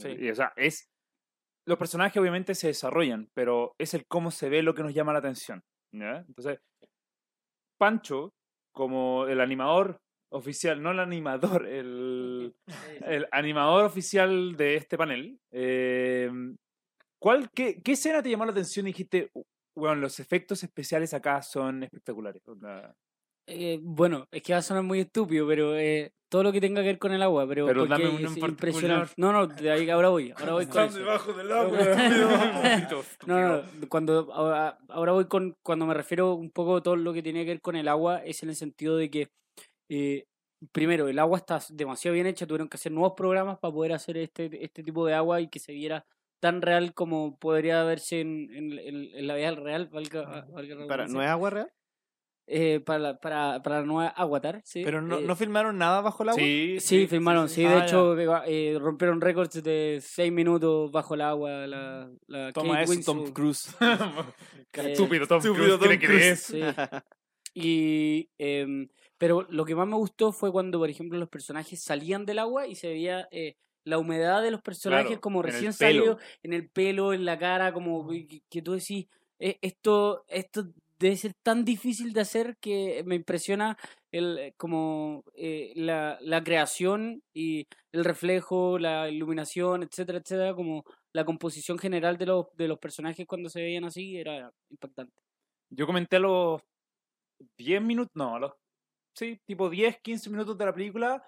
Sí. 0.00 0.08
Y, 0.18 0.30
o 0.30 0.34
sea, 0.34 0.52
es... 0.56 0.88
Los 1.66 1.78
personajes 1.78 2.20
obviamente 2.20 2.54
se 2.54 2.68
desarrollan, 2.68 3.28
pero 3.34 3.74
es 3.78 3.94
el 3.94 4.04
cómo 4.06 4.32
se 4.32 4.48
ve 4.48 4.62
lo 4.62 4.74
que 4.74 4.82
nos 4.82 4.94
llama 4.94 5.12
la 5.12 5.20
atención. 5.20 5.62
¿ya? 5.92 6.24
Entonces, 6.26 6.58
Pancho, 7.78 8.32
como 8.72 9.26
el 9.26 9.40
animador 9.40 9.98
oficial, 10.32 10.82
no 10.82 10.90
el 10.90 11.00
animador, 11.00 11.66
el, 11.66 12.54
el 13.06 13.28
animador 13.30 13.84
oficial 13.84 14.56
de 14.56 14.76
este 14.76 14.96
panel, 14.96 15.38
eh, 15.52 16.30
¿cuál, 17.20 17.50
qué, 17.54 17.80
¿qué 17.82 17.92
escena 17.92 18.22
te 18.22 18.30
llamó 18.30 18.44
la 18.44 18.52
atención 18.52 18.86
y 18.86 18.90
dijiste, 18.90 19.30
bueno, 19.76 19.96
los 19.96 20.20
efectos 20.20 20.62
especiales 20.62 21.14
acá 21.14 21.42
son 21.42 21.84
espectaculares? 21.84 22.42
Onda, 22.48 22.94
Eh, 23.46 23.78
bueno, 23.82 24.26
es 24.30 24.42
que 24.42 24.52
va 24.52 24.60
a 24.60 24.62
sonar 24.62 24.82
muy 24.82 25.00
estúpido, 25.00 25.46
pero 25.46 25.76
eh, 25.76 26.12
todo 26.28 26.42
lo 26.44 26.52
que 26.52 26.60
tenga 26.60 26.80
que 26.80 26.86
ver 26.88 26.98
con 26.98 27.12
el 27.12 27.22
agua, 27.22 27.46
pero, 27.46 27.66
Pero 27.66 27.80
porque 27.80 28.02
dame 28.04 28.22
es 28.22 28.36
impresionante. 28.36 29.12
No, 29.16 29.32
no, 29.32 29.46
de 29.46 29.70
ahí 29.70 29.90
ahora 29.90 30.08
voy, 30.10 30.30
ahora 30.38 30.52
voy 30.52 30.66
con 30.66 30.84
eso. 30.84 30.98
del 31.36 31.52
agua, 31.52 31.78
No, 33.26 33.40
no, 33.48 33.88
cuando 33.88 34.32
ahora, 34.32 34.78
ahora 34.88 35.12
voy 35.12 35.26
con 35.26 35.56
cuando 35.62 35.86
me 35.86 35.94
refiero 35.94 36.34
un 36.34 36.50
poco 36.50 36.76
a 36.76 36.82
todo 36.82 36.96
lo 36.96 37.12
que 37.12 37.22
tiene 37.22 37.44
que 37.44 37.50
ver 37.52 37.60
con 37.60 37.76
el 37.76 37.88
agua 37.88 38.18
es 38.24 38.42
en 38.42 38.48
el 38.50 38.56
sentido 38.56 38.96
de 38.96 39.10
que 39.10 39.28
eh, 39.88 40.24
primero 40.70 41.08
el 41.08 41.18
agua 41.18 41.38
está 41.38 41.60
demasiado 41.70 42.14
bien 42.14 42.26
hecha, 42.26 42.46
tuvieron 42.46 42.68
que 42.68 42.76
hacer 42.76 42.92
nuevos 42.92 43.14
programas 43.16 43.58
para 43.58 43.74
poder 43.74 43.92
hacer 43.92 44.16
este 44.16 44.64
este 44.64 44.82
tipo 44.82 45.04
de 45.06 45.14
agua 45.14 45.40
y 45.40 45.48
que 45.48 45.58
se 45.58 45.72
viera 45.72 46.06
tan 46.40 46.62
real 46.62 46.94
como 46.94 47.36
podría 47.38 47.82
verse 47.84 48.20
en, 48.20 48.48
en, 48.54 48.72
en- 48.78 49.14
en 49.14 49.26
la 49.26 49.34
vida 49.34 49.50
real, 49.52 49.88
valga, 49.88 50.46
valga 50.50 50.74
la 50.76 50.86
Para. 50.86 51.06
¿No 51.08 51.22
es 51.22 51.28
agua 51.28 51.50
real? 51.50 51.72
Eh, 52.46 52.80
para, 52.80 52.98
la- 52.98 53.18
para, 53.20 53.62
para 53.62 53.80
la 53.80 53.86
nueva 53.86 54.08
Avatar, 54.08 54.60
sí. 54.64 54.82
Pero 54.84 55.00
no, 55.00 55.18
Eh, 55.20 55.22
no 55.26 55.36
filmaron 55.36 55.78
nada 55.78 56.00
bajo 56.00 56.22
el 56.24 56.30
agua. 56.30 56.40
Sí, 56.40 56.76
Sí, 56.80 57.06
filmaron, 57.06 57.48
sí, 57.48 57.62
de 57.62 57.68
Ah, 57.68 57.84
hecho 57.84 58.16
eh, 58.46 58.76
rompieron 58.80 59.20
récords 59.20 59.62
de 59.62 60.00
6 60.02 60.32
minutos 60.32 60.90
bajo 60.90 61.14
el 61.14 61.20
agua. 61.20 61.66
La, 61.66 62.10
la 62.26 62.52
Toma 62.52 62.80
Kate 62.80 62.94
eso, 62.94 63.12
Tom. 63.12 63.32
Cruise. 63.32 63.74
Eh, 64.74 64.92
Estúpido 64.92 65.26
Tom 65.26 65.40
Cruise. 65.42 66.52
Y, 67.54 68.30
em, 68.38 68.88
pero 69.18 69.46
lo 69.50 69.64
que 69.66 69.74
más 69.74 69.86
me 69.86 69.96
gustó 69.96 70.32
fue 70.32 70.50
cuando, 70.50 70.78
por 70.78 70.88
ejemplo, 70.88 71.18
los 71.18 71.28
personajes 71.28 71.82
salían 71.82 72.24
del 72.24 72.38
agua 72.38 72.66
y 72.66 72.74
se 72.74 72.88
veía 72.88 73.28
eh, 73.30 73.56
la 73.84 73.98
humedad 73.98 74.42
de 74.42 74.50
los 74.50 74.62
personajes 74.62 75.06
Claro, 75.08 75.20
como 75.20 75.42
recién 75.42 75.72
salido 75.74 76.18
en 76.42 76.54
el 76.54 76.68
pelo, 76.70 77.12
en 77.12 77.24
la 77.26 77.38
cara, 77.38 77.72
como 77.74 78.08
que, 78.08 78.42
que 78.48 78.62
tú 78.62 78.72
decís, 78.72 79.06
"Eh, 79.38 79.58
esto, 79.60 80.24
esto 80.28 80.68
debe 81.02 81.16
ser 81.16 81.34
tan 81.42 81.64
difícil 81.64 82.12
de 82.12 82.20
hacer 82.20 82.56
que 82.60 83.02
me 83.04 83.16
impresiona 83.16 83.76
el, 84.12 84.38
eh, 84.38 84.54
como 84.56 85.24
eh, 85.34 85.72
la, 85.76 86.18
la 86.20 86.42
creación 86.44 87.22
y 87.34 87.66
el 87.92 88.04
reflejo, 88.04 88.78
la 88.78 89.08
iluminación, 89.10 89.82
etcétera, 89.82 90.18
etcétera, 90.18 90.54
como 90.54 90.84
la 91.12 91.24
composición 91.24 91.78
general 91.78 92.16
de 92.18 92.26
los, 92.26 92.46
de 92.56 92.68
los 92.68 92.78
personajes 92.78 93.26
cuando 93.26 93.50
se 93.50 93.60
veían 93.62 93.84
así 93.84 94.16
era 94.16 94.50
impactante. 94.70 95.20
Yo 95.70 95.86
comenté 95.86 96.16
a 96.16 96.20
los 96.20 96.62
10 97.58 97.82
minutos, 97.82 98.12
no, 98.14 98.36
a 98.36 98.40
los, 98.40 98.52
sí, 99.16 99.40
tipo 99.46 99.70
10, 99.70 99.98
15 100.02 100.30
minutos 100.30 100.58
de 100.58 100.66
la 100.66 100.74
película, 100.74 101.24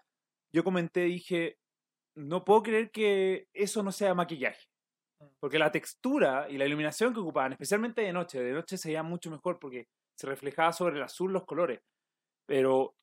yo 0.52 0.64
comenté, 0.64 1.02
dije, 1.02 1.58
no 2.16 2.44
puedo 2.44 2.62
creer 2.62 2.90
que 2.90 3.48
eso 3.54 3.82
no 3.82 3.92
sea 3.92 4.14
maquillaje. 4.14 4.66
Porque 5.40 5.58
la 5.58 5.70
textura 5.70 6.46
y 6.48 6.58
la 6.58 6.66
iluminación 6.66 7.12
que 7.12 7.20
ocupaban, 7.20 7.52
especialmente 7.52 8.02
de 8.02 8.12
noche, 8.12 8.40
de 8.42 8.52
noche 8.52 8.78
se 8.78 8.88
veía 8.88 9.02
mucho 9.02 9.30
mejor 9.30 9.58
porque 9.58 9.88
se 10.18 10.26
reflejaba 10.26 10.72
sobre 10.72 10.96
el 10.96 11.02
azul 11.02 11.32
los 11.32 11.44
colores. 11.44 11.80
Pero 12.46 12.94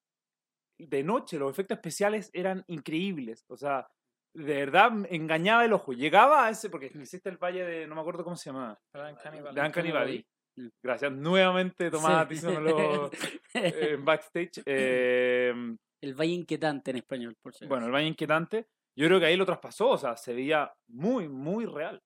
de 0.79 1.03
noche 1.03 1.37
los 1.37 1.51
efectos 1.51 1.77
especiales 1.77 2.29
eran 2.33 2.63
increíbles. 2.67 3.45
O 3.49 3.57
sea, 3.57 3.87
de 4.33 4.55
verdad 4.55 4.91
engañaba 5.09 5.65
el 5.65 5.73
ojo. 5.73 5.93
Llegaba 5.93 6.45
a 6.45 6.49
ese, 6.49 6.69
porque 6.69 6.87
existe 6.87 7.29
el 7.29 7.37
valle 7.37 7.63
de, 7.63 7.87
no 7.87 7.95
me 7.95 8.01
acuerdo 8.01 8.23
cómo 8.23 8.35
se 8.35 8.49
llamaba. 8.49 8.79
Uncanny 8.95 9.91
Valley. 9.91 10.25
Mm. 10.57 10.67
Gracias. 10.83 11.11
Nuevamente 11.11 11.89
Tomás 11.89 12.27
Sí. 12.29 12.47
en 13.53 14.05
backstage. 14.05 14.61
Eh, 14.65 15.53
El 16.01 16.13
Valle 16.15 16.33
Inquietante 16.33 16.91
en 16.91 16.97
español, 16.97 17.35
por 17.41 17.53
si 17.53 17.65
bueno, 17.67 17.85
el. 17.85 17.91
Valle 17.91 18.07
Inquietante. 18.07 18.67
Yo 18.97 19.07
creo 19.07 19.19
que 19.19 19.27
ahí 19.27 19.37
lo 19.37 19.45
traspasó. 19.45 19.89
O 19.89 19.97
sea, 19.97 20.17
se 20.17 20.33
veía 20.33 20.71
muy, 20.87 21.29
muy 21.29 21.65
real. 21.65 22.01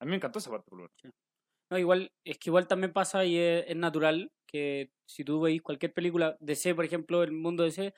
A 0.00 0.04
mí 0.04 0.10
me 0.10 0.16
encantó 0.16 0.38
esa 0.38 0.50
parte. 0.50 0.70
por. 0.70 0.90
No, 1.70 1.78
igual, 1.78 2.12
es 2.24 2.38
que 2.38 2.50
igual 2.50 2.68
también 2.68 2.92
pasa 2.92 3.24
y 3.24 3.36
es, 3.38 3.74
natural 3.76 4.30
que 4.46 4.90
si 5.04 5.24
tú 5.24 5.40
veis 5.40 5.62
cualquier 5.62 5.92
película 5.92 6.36
DC, 6.40 6.74
por 6.76 6.84
ejemplo, 6.84 7.22
el 7.24 7.32
mundo 7.32 7.64
DC, 7.64 7.92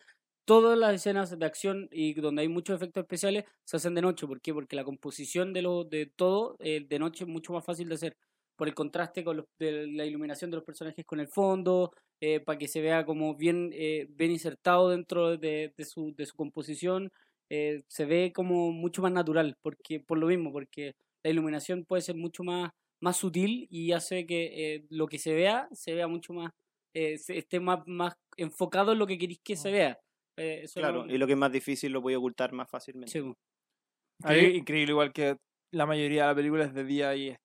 todas 0.46 0.78
las 0.78 0.94
escenas 0.94 1.38
de 1.38 1.44
acción 1.46 1.88
y 1.92 2.14
donde 2.14 2.42
hay 2.42 2.48
muchos 2.48 2.76
efectos 2.76 3.02
especiales 3.02 3.44
se 3.64 3.76
hacen 3.76 3.94
de 3.94 4.00
noche. 4.02 4.26
¿Por 4.26 4.40
qué? 4.40 4.54
Porque 4.54 4.76
la 4.76 4.84
composición 4.84 5.52
de, 5.52 5.62
lo, 5.62 5.84
de 5.84 6.06
todo 6.06 6.56
de 6.60 6.98
noche 6.98 7.24
es 7.24 7.28
mucho 7.30 7.52
más 7.52 7.64
fácil 7.64 7.88
de 7.88 7.96
hacer. 7.96 8.16
Por 8.56 8.68
el 8.68 8.74
contraste 8.74 9.22
con 9.22 9.44
de 9.58 9.86
la 9.88 10.04
iluminación 10.06 10.50
de 10.50 10.56
los 10.56 10.64
personajes 10.64 11.04
con 11.04 11.20
el 11.20 11.28
fondo, 11.28 11.92
eh, 12.20 12.40
para 12.40 12.58
que 12.58 12.68
se 12.68 12.80
vea 12.80 13.04
como 13.04 13.36
bien, 13.36 13.70
eh, 13.74 14.06
bien 14.10 14.32
insertado 14.32 14.88
dentro 14.90 15.36
de, 15.36 15.72
de 15.76 15.84
su, 15.84 16.14
de 16.16 16.26
su 16.26 16.34
composición. 16.36 17.10
eh, 17.50 17.82
se 17.88 18.04
ve 18.06 18.32
como 18.34 18.72
mucho 18.72 19.02
más 19.02 19.12
natural, 19.12 19.56
porque 19.62 20.00
por 20.00 20.18
lo 20.18 20.26
mismo, 20.26 20.52
porque 20.52 20.94
la 21.24 21.30
iluminación 21.30 21.84
puede 21.84 22.02
ser 22.02 22.16
mucho 22.16 22.44
más, 22.44 22.70
más 23.00 23.16
sutil 23.16 23.66
y 23.70 23.92
hace 23.92 24.26
que 24.26 24.74
eh, 24.76 24.86
lo 24.90 25.06
que 25.06 25.18
se 25.18 25.34
vea 25.34 25.68
se 25.72 25.94
vea 25.94 26.08
mucho 26.08 26.32
más, 26.32 26.50
eh, 26.94 27.18
se- 27.18 27.38
esté 27.38 27.60
más, 27.60 27.80
más 27.86 28.14
enfocado 28.36 28.92
en 28.92 28.98
lo 28.98 29.06
que 29.06 29.18
queréis 29.18 29.40
que 29.44 29.56
se 29.56 29.70
vea. 29.70 30.00
Eh, 30.36 30.60
eso 30.64 30.80
es 30.80 30.86
Claro, 30.86 31.04
y 31.08 31.18
lo 31.18 31.26
que 31.26 31.32
es 31.34 31.38
más 31.38 31.52
difícil 31.52 31.92
lo 31.92 32.00
voy 32.00 32.14
a 32.14 32.18
ocultar 32.18 32.52
más 32.52 32.68
fácilmente. 32.70 33.20
sí. 33.20 33.34
Ahí, 34.22 34.56
increíble, 34.56 34.92
igual 34.92 35.12
que 35.12 35.36
la 35.72 35.86
mayoría 35.86 36.22
de 36.22 36.28
la 36.28 36.34
película 36.34 36.64
es 36.64 36.74
de 36.74 36.84
día 36.84 37.14
y 37.16 37.28
es- 37.30 37.38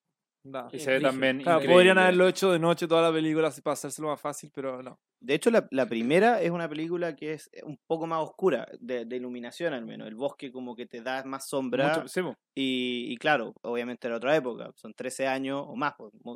Y 0.72 0.76
Es 0.78 0.84
se 0.84 0.92
ve 0.92 1.00
también 1.00 1.38
Claro, 1.42 1.60
increíble. 1.60 1.74
podrían 1.76 1.98
haberlo 1.98 2.28
hecho 2.28 2.52
de 2.52 2.60
noche 2.60 2.88
toda 2.88 3.02
la 3.02 3.14
película 3.14 3.48
así 3.48 3.62
para 3.62 3.74
hacérselo 3.76 4.10
más 4.10 4.20
fácil, 4.20 4.52
pero 4.54 4.84
no. 4.84 5.00
De 5.22 5.36
hecho, 5.36 5.50
la, 5.50 5.66
la 5.72 5.86
primera 5.88 6.42
es 6.42 6.52
una 6.52 6.68
película 6.68 7.16
que 7.16 7.32
es 7.34 7.50
un 7.64 7.80
poco 7.88 8.08
más 8.08 8.20
oscura, 8.22 8.68
de, 8.80 9.06
de 9.06 9.16
iluminación 9.16 9.74
al 9.74 9.86
menos. 9.86 10.08
El 10.08 10.16
bosque 10.16 10.52
como 10.52 10.76
que 10.76 10.86
te 10.86 11.02
da 11.02 11.24
más 11.24 11.48
sombra. 11.48 11.98
Mucho- 12.00 12.08
sí. 12.10 12.22
Y, 12.56 13.06
y 13.10 13.18
claro, 13.18 13.54
obviamente 13.62 14.08
era 14.08 14.18
otra 14.18 14.36
época. 14.36 14.72
Son 14.76 14.94
13 14.94 15.28
años 15.28 15.64
o 15.66 15.76
más, 15.78 15.94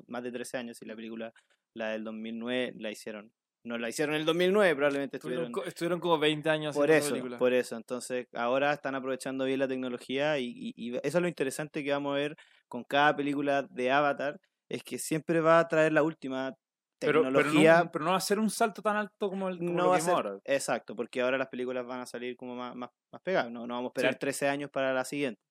más 0.08 0.24
de 0.24 0.32
13 0.32 0.58
años. 0.58 0.82
Y 0.82 0.86
la 0.86 0.96
película, 0.96 1.34
la 1.74 1.90
del 1.90 2.06
2009, 2.06 2.76
la 2.78 2.90
hicieron. 2.92 3.32
No 3.66 3.78
la 3.78 3.90
hicieron 3.90 4.16
en 4.16 4.22
el 4.22 4.26
2009, 4.26 4.74
probablemente 4.76 5.18
Estuvieron, 5.18 5.46
estuvieron. 5.48 5.64
co- 5.66 5.68
estuvieron 5.70 6.00
como 6.00 6.18
20 6.20 6.50
años 6.50 6.74
Por 6.74 6.86
haciendo 6.86 6.94
la 7.02 7.06
eso, 7.06 7.14
película. 7.16 7.38
por 7.40 7.52
eso. 7.54 7.76
Entonces, 7.76 8.28
ahora 8.34 8.72
están 8.72 8.96
aprovechando 8.96 9.44
bien 9.44 9.60
la 9.60 9.68
tecnología 9.68 10.40
y, 10.40 10.46
y- 10.56 10.74
y 10.78 10.96
eso 10.96 11.18
es 11.18 11.22
lo 11.22 11.28
interesante 11.28 11.84
que 11.84 11.92
vamos 11.92 12.14
a 12.14 12.16
ver 12.16 12.38
con 12.68 12.84
cada 12.84 13.16
película 13.16 13.64
de 13.64 13.92
Avatar, 13.92 14.40
es 14.70 14.84
que 14.84 15.00
siempre 15.00 15.42
va 15.42 15.60
a 15.60 15.68
traer 15.68 15.94
la 15.94 16.04
última 16.04 16.54
Pero, 17.02 17.30
pero, 17.34 17.56
tecnología. 17.56 17.74
no, 17.74 17.92
pero 17.92 18.06
no 18.06 18.12
va 18.12 18.18
a 18.18 18.22
ser 18.22 18.40
un 18.40 18.50
salto 18.50 18.82
tan 18.82 18.98
alto 18.98 19.30
como 19.30 19.50
el 19.50 19.64
como 19.64 19.80
no 19.80 19.84
lo 19.84 19.90
va 19.90 19.96
que 19.96 20.02
ser, 20.02 20.14
vimos 20.16 20.16
ahora. 20.16 20.40
exacto, 20.46 20.96
porque 20.96 21.22
ahora 21.22 21.38
las 21.38 21.48
películas 21.50 21.86
van 21.86 22.02
a 22.02 22.06
salir 22.06 22.36
como 22.38 22.56
más, 22.56 22.76
más, 22.76 22.90
más 23.12 23.22
pegadas, 23.24 23.52
no, 23.52 23.68
no 23.68 23.76
vamos 23.76 23.90
a 23.90 23.92
esperar 23.92 24.16
Sí. 24.16 24.18
13 24.18 24.48
años 24.50 24.70
para 24.72 24.94
la 24.94 25.06
siguiente. 25.06 25.42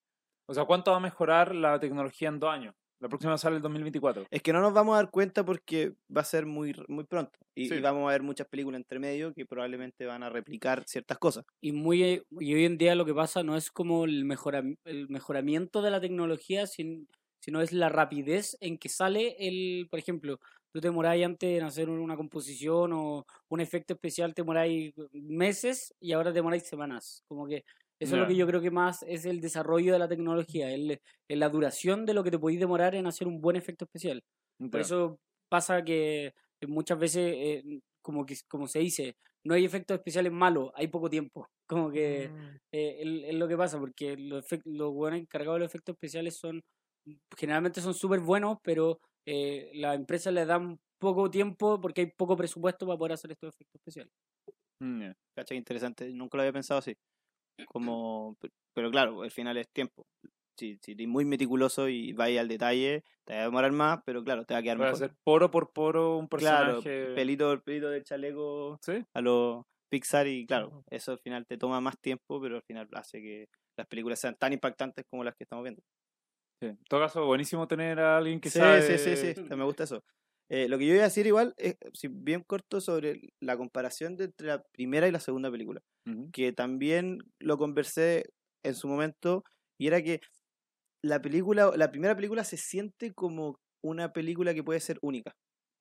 O 0.49 0.55
sea, 0.55 0.65
¿cuánto 0.65 0.91
va 0.93 0.99
a 0.99 1.01
mejorar 1.01 1.55
la 1.55 1.79
tecnología 1.81 2.29
en 2.29 2.41
dos 2.41 2.51
años? 2.53 2.75
La 2.99 3.09
próxima 3.09 3.37
sale 3.37 3.57
el 3.57 3.63
2024. 3.63 4.25
Es 4.31 4.43
que 4.43 4.53
no 4.53 4.61
nos 4.61 4.73
vamos 4.73 4.95
a 4.95 4.97
dar 5.03 5.11
cuenta 5.11 5.45
porque 5.45 5.93
va 6.15 6.23
a 6.23 6.25
ser 6.25 6.47
muy, 6.47 6.75
muy 6.89 7.05
pronto 7.05 7.39
y, 7.55 7.69
Sí. 7.69 7.75
y 7.75 7.81
vamos 7.81 8.09
a 8.09 8.13
ver 8.13 8.23
muchas 8.23 8.49
películas 8.49 8.79
entre 8.79 8.99
medio 8.99 9.35
que 9.35 9.45
probablemente 9.45 10.07
van 10.07 10.23
a 10.23 10.31
replicar 10.31 10.85
ciertas 10.87 11.19
cosas. 11.19 11.45
Y, 11.61 11.73
muy, 11.73 12.03
eh, 12.03 12.23
y 12.41 12.55
hoy 12.55 12.65
en 12.65 12.79
día 12.79 12.95
lo 12.95 13.05
que 13.05 13.13
pasa 13.15 13.43
no 13.43 13.57
es 13.57 13.71
como 13.71 14.05
el, 14.07 14.25
mejora, 14.25 14.63
el 14.85 15.09
mejoramiento 15.09 15.83
de 15.83 15.91
la 15.91 16.01
tecnología, 16.01 16.67
sin- 16.67 17.07
sino 17.41 17.61
es 17.61 17.73
la 17.73 17.89
rapidez 17.91 18.57
en 18.61 18.79
que 18.79 18.89
sale 18.89 19.37
el, 19.39 19.89
por 19.91 19.99
ejemplo, 19.99 20.39
tú 20.73 20.81
te 20.81 20.89
demoráis 20.89 21.25
antes 21.25 21.59
en 21.59 21.65
hacer 21.65 21.89
una 21.91 22.17
composición 22.17 22.93
o 22.95 23.27
un 23.49 23.61
efecto 23.61 23.93
especial, 23.95 24.35
te 24.35 24.43
demoráis 24.43 24.95
meses 25.13 25.95
y 26.01 26.13
ahora 26.13 26.31
te 26.31 26.37
demoráis 26.37 26.65
semanas. 26.67 27.23
Como 27.29 27.47
que 27.47 27.65
eso 28.01 28.15
es 28.17 28.19
lo 28.21 28.27
que 28.27 28.37
yo 28.37 28.47
creo 28.47 28.61
que 28.61 28.71
más 28.71 29.03
es 29.05 29.25
el 29.25 29.41
desarrollo 29.41 29.93
de 29.93 29.99
la 29.99 30.09
tecnología, 30.09 30.71
el, 30.73 31.01
el 31.29 31.41
la 31.41 31.49
duración 31.49 32.05
de 32.07 32.15
lo 32.15 32.23
que 32.25 32.31
te 32.31 32.39
podéis 32.39 32.61
demorar 32.61 32.95
en 32.95 33.07
hacer 33.07 33.27
un 33.29 33.41
buen 33.41 33.57
efecto 33.57 33.85
especial. 33.87 34.23
Por 34.71 34.81
eso 34.81 35.19
pasa 35.49 35.83
que 35.85 36.33
muchas 36.69 36.99
veces, 36.99 37.35
eh, 37.37 37.81
como, 38.03 38.27
que, 38.27 38.37
como 38.49 38.67
se 38.69 38.81
dice, 38.81 39.17
no 39.45 39.55
hay 39.55 39.65
efectos 39.65 39.97
especiales 39.97 40.33
malos, 40.33 40.71
hay 40.75 40.89
poco 40.89 41.09
tiempo. 41.11 41.47
Como 41.69 41.91
que 41.91 42.25
Mm. 42.25 42.59
eh, 42.73 42.97
es, 43.01 43.25
es 43.31 43.35
lo 43.35 43.49
que 43.49 43.57
pasa, 43.57 43.79
porque 43.81 44.17
los, 44.17 44.45
los 44.65 44.93
buenos 44.95 45.19
encargados 45.21 45.57
de 45.57 45.61
los 45.61 45.69
efectos 45.71 45.95
especiales 45.95 46.37
son, 46.39 46.63
generalmente 47.37 47.81
son 47.81 47.95
súper 47.95 48.21
buenos, 48.21 48.59
pero 48.63 49.01
eh, 49.27 49.71
las 49.75 49.97
empresas 49.97 50.33
les 50.33 50.47
dan 50.47 50.79
poco 50.99 51.31
tiempo 51.31 51.81
porque 51.81 52.03
hay 52.03 52.13
poco 52.17 52.37
presupuesto 52.37 52.87
para 52.87 52.99
poder 52.99 53.13
hacer 53.15 53.33
estos 53.33 53.55
efectos 53.55 53.81
especiales. 53.81 54.13
Mm, 54.81 55.01
ya. 55.03 55.13
¿Cachai? 55.35 55.57
Interesante, 55.57 56.13
nunca 56.13 56.37
lo 56.37 56.43
había 56.43 56.53
pensado 56.53 56.79
así. 56.79 56.95
Como, 57.65 58.37
pe- 58.41 58.51
pero 58.75 58.91
claro, 58.91 59.23
al 59.23 59.31
final 59.31 59.57
es 59.57 59.69
tiempo. 59.73 60.07
Si, 60.59 60.79
si 60.83 60.93
eres 60.93 61.09
muy 61.09 61.25
meticuloso 61.25 61.89
y 61.89 62.13
vais 62.13 62.39
al 62.39 62.49
detalle, 62.49 63.03
te 63.25 63.35
va 63.35 63.41
a 63.41 63.45
demorar 63.45 63.73
más, 63.73 64.01
pero 64.05 64.25
claro, 64.25 64.45
te 64.45 64.55
va 64.55 64.61
a 64.61 64.63
quedar 64.63 64.79
Va 64.83 64.91
a 64.91 64.95
mejor. 64.95 65.01
ser 65.01 65.09
poro 65.25 65.51
por 65.51 65.73
poro 65.73 66.17
un 66.19 66.29
Claro, 66.35 66.87
personaje. 66.89 66.97
pelito, 67.15 67.63
pelito 67.63 67.89
del 67.91 68.05
chaleco 68.05 68.81
¿Sí? 68.81 69.07
a 69.15 69.21
los 69.21 69.65
Pixar 69.89 70.27
y 70.27 70.47
claro, 70.47 70.83
eso 70.91 71.13
al 71.13 71.19
final 71.21 71.47
te 71.47 71.57
toma 71.57 71.81
más 71.81 71.99
tiempo, 72.01 72.41
pero 72.41 72.57
al 72.57 72.63
final 72.63 72.89
hace 72.93 73.21
que 73.23 73.47
las 73.77 73.87
películas 73.87 74.19
sean 74.21 74.37
tan 74.37 74.53
impactantes 74.53 75.05
como 75.09 75.25
las 75.25 75.35
que 75.37 75.45
estamos 75.45 75.63
viendo. 75.63 75.83
Sí. 76.61 76.77
En 76.79 76.85
todo 76.89 77.01
caso, 77.01 77.25
buenísimo 77.27 77.67
tener 77.69 77.99
a 78.01 78.17
alguien 78.19 78.41
que 78.41 78.51
sí, 78.51 78.59
sabe. 78.59 78.83
sí, 78.83 78.99
sí, 78.99 79.17
sí, 79.17 79.35
me 79.57 79.65
gusta 79.65 79.85
eso. 79.85 80.03
Eh, 80.51 80.69
lo 80.69 80.79
que 80.79 80.87
yo 80.87 80.95
iba 80.95 81.03
a 81.03 81.07
decir 81.07 81.27
igual, 81.27 81.55
es 81.57 81.77
si 81.95 82.09
bien 82.09 82.43
corto 82.47 82.81
sobre 82.81 83.21
la 83.41 83.57
comparación 83.57 84.17
de 84.17 84.25
entre 84.27 84.47
la 84.49 84.63
primera 84.73 85.09
y 85.09 85.13
la 85.13 85.21
segunda 85.21 85.51
película, 85.51 85.81
Ujú. 86.07 86.33
que 86.33 86.53
también 86.53 87.19
lo 87.41 87.59
conversé 87.59 88.27
en 88.65 88.75
su 88.75 88.89
momento, 88.89 89.43
y 89.79 89.89
era 89.89 90.03
que 90.03 90.21
la 91.03 91.21
película, 91.23 91.73
la 91.77 91.91
primera 91.91 92.17
película 92.17 92.45
se 92.45 92.57
siente 92.57 93.13
como 93.15 93.59
una 93.83 94.13
película 94.13 94.55
que 94.55 94.65
puede 94.65 94.81
ser 94.81 94.99
única, 95.03 95.33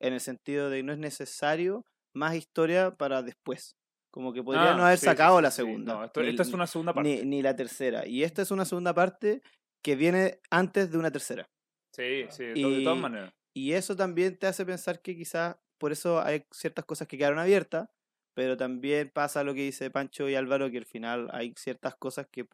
en 0.02 0.14
el 0.14 0.20
sentido 0.22 0.70
de 0.70 0.84
no 0.84 0.94
es 0.94 1.00
necesario 1.00 1.84
más 2.16 2.36
historia 2.36 2.92
para 2.96 3.24
después. 3.24 3.76
Como 4.12 4.34
que 4.34 4.44
podría 4.44 4.74
Ah, 4.74 4.78
no 4.78 4.86
haber 4.86 5.00
sí, 5.00 5.08
sí, 5.08 5.08
sacado 5.08 5.38
sí, 5.38 5.42
la 5.42 5.52
sí. 5.52 5.52
segunda. 5.52 5.94
No, 5.94 6.04
esto- 6.06 6.22
ni- 6.22 6.30
esta 6.30 6.44
es 6.44 6.54
una 6.54 6.68
segunda 6.68 6.94
parte. 6.94 7.10
ni, 7.10 7.24
ni 7.24 7.42
la 7.42 7.56
tercera. 7.56 8.08
Y 8.08 8.24
esta 8.24 8.42
es 8.42 8.52
una 8.52 8.66
segunda 8.66 8.94
parte 8.94 9.42
que 9.84 9.96
viene 9.96 10.40
antes 10.50 10.92
de 10.92 10.98
una 10.98 11.12
tercera. 11.12 11.46
Sí, 11.92 12.28
sí, 12.30 12.44
de, 12.46 12.58
to- 12.58 12.70
de 12.72 12.82
todas 12.82 13.00
maneras. 13.00 13.32
Y 13.56 13.74
eso 13.74 13.96
también 13.96 14.38
te 14.38 14.48
hace 14.48 14.66
pensar 14.66 15.02
que 15.02 15.16
quizás 15.16 15.56
por 15.78 15.92
eso 15.92 16.22
hay 16.22 16.46
ciertas 16.52 16.84
cosas 16.86 17.08
que 17.08 17.18
quedaron 17.18 17.40
abiertas, 17.40 17.88
pero 18.36 18.58
también 18.58 19.10
pasa 19.14 19.46
lo 19.46 19.54
que 19.54 19.62
dice 19.62 19.90
Pancho 19.90 20.28
y 20.28 20.36
Álvaro, 20.36 20.70
que 20.70 20.78
al 20.78 20.86
final 20.86 21.30
hay 21.32 21.54
ciertas 21.58 21.96
cosas 21.96 22.28
que 22.30 22.46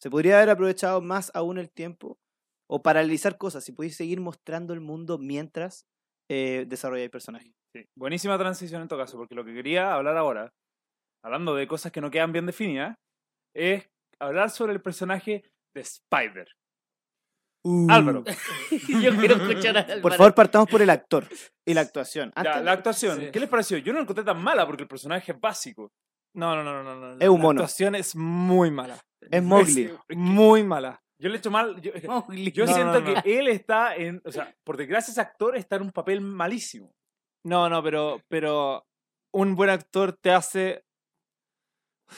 se 0.00 0.10
podría 0.10 0.38
haber 0.38 0.50
aprovechado 0.50 1.00
más 1.00 1.30
aún 1.34 1.58
el 1.58 1.70
tiempo 1.70 2.18
o 2.68 2.82
paralizar 2.82 3.38
cosas, 3.38 3.64
si 3.64 3.72
podéis 3.72 3.96
seguir 3.96 4.20
mostrando 4.20 4.74
el 4.74 4.80
mundo 4.80 5.18
mientras 5.18 5.86
eh, 6.28 6.64
desarrolláis 6.68 7.10
personajes. 7.10 7.52
Buenísima 7.96 8.36
transición 8.36 8.82
en 8.82 8.88
todo 8.88 8.98
caso, 8.98 9.16
porque 9.16 9.36
lo 9.36 9.44
que 9.44 9.54
quería 9.54 9.94
hablar 9.94 10.16
ahora, 10.16 10.52
hablando 11.24 11.54
de 11.54 11.68
cosas 11.68 11.92
que 11.92 12.00
no 12.00 12.10
quedan 12.10 12.32
bien 12.32 12.46
definidas, 12.46 12.96
es 13.54 13.88
hablar 14.20 14.50
sobre 14.50 14.72
el 14.72 14.82
personaje 14.82 15.44
de 15.74 15.80
Spider. 15.80 16.48
Álvaro. 17.88 18.24
Yo 18.88 19.16
quiero 19.16 19.36
escuchar 19.36 19.76
a 19.78 19.86
Por 19.86 19.92
Álvaro. 19.96 20.16
favor, 20.16 20.34
partamos 20.34 20.68
por 20.68 20.80
el 20.82 20.90
actor 20.90 21.26
y 21.66 21.74
la 21.74 21.82
actuación. 21.82 22.32
Ya, 22.42 22.60
la 22.60 22.72
actuación, 22.72 23.20
sí. 23.20 23.30
¿qué 23.32 23.40
les 23.40 23.48
pareció? 23.48 23.78
Yo 23.78 23.92
no 23.92 23.98
la 23.98 24.02
encontré 24.02 24.24
tan 24.24 24.42
mala 24.42 24.66
porque 24.66 24.82
el 24.84 24.88
personaje 24.88 25.32
es 25.32 25.40
básico. 25.40 25.92
No, 26.34 26.54
no, 26.56 26.62
no, 26.64 26.82
no, 26.82 26.94
no. 26.94 27.14
no. 27.16 27.20
Es 27.20 27.28
un 27.28 27.36
La 27.38 27.42
mono. 27.42 27.60
actuación 27.60 27.94
es 27.96 28.14
muy 28.16 28.70
mala. 28.70 28.98
es 29.20 29.42
Mowgli. 29.42 29.92
Muy 30.10 30.62
mala. 30.64 31.02
Yo 31.20 31.28
le 31.28 31.34
he 31.34 31.38
hecho 31.38 31.50
mal. 31.50 31.80
Yo, 31.82 31.92
Mowgli. 32.08 32.50
yo 32.52 32.64
No, 32.64 32.72
siento 32.74 33.00
no, 33.00 33.14
no. 33.14 33.22
que 33.22 33.38
él 33.38 33.48
está 33.48 33.94
en. 33.96 34.22
O 34.24 34.32
sea, 34.32 34.54
por 34.64 34.76
desgracia, 34.76 35.12
ese 35.12 35.20
actor 35.20 35.56
está 35.56 35.76
en 35.76 35.82
un 35.82 35.90
papel 35.92 36.20
malísimo. 36.22 36.94
No, 37.44 37.68
no, 37.68 37.82
pero, 37.82 38.22
pero 38.28 38.86
un 39.34 39.54
buen 39.54 39.70
actor 39.70 40.12
te 40.14 40.30
hace 40.30 40.82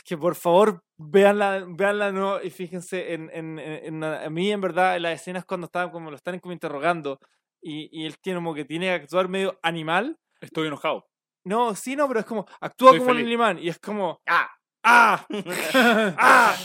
que 0.05 0.16
por 0.16 0.35
favor 0.35 0.83
veanla, 1.11 1.65
veanla 1.69 2.12
no 2.12 2.41
y 2.43 2.51
fíjense 2.51 3.12
en, 3.15 3.31
en, 3.33 3.59
en- 3.59 3.85
en- 3.85 4.05
a 4.05 4.31
mí 4.31 4.51
en 4.53 4.61
verdad 4.61 4.97
en 4.97 5.03
las 5.03 5.21
escenas 5.21 5.45
cuando 5.45 5.67
estaban 5.67 5.91
como 5.91 6.11
lo 6.11 6.17
están 6.17 6.38
como 6.41 6.53
interrogando 6.53 7.19
y, 7.61 7.88
y 7.93 8.07
él 8.07 8.17
tiene 8.21 8.38
como 8.38 8.55
que 8.55 8.65
tiene 8.65 8.87
que 8.87 8.93
actuar 9.05 9.29
medio 9.29 9.59
animal. 9.62 10.19
Estoy 10.41 10.67
enojado. 10.69 11.07
No, 11.45 11.75
sí, 11.75 11.97
no, 11.97 12.07
pero 12.09 12.21
es 12.21 12.27
como 12.27 12.47
actúa 12.61 12.91
Estoy 12.91 12.99
como 13.01 13.11
un 13.12 13.19
animal 13.19 13.59
y 13.59 13.69
es 13.69 13.79
como 13.79 14.21
¡Ah! 14.29 14.49
¡Ah! 14.85 15.27
¡Ah! 16.19 16.57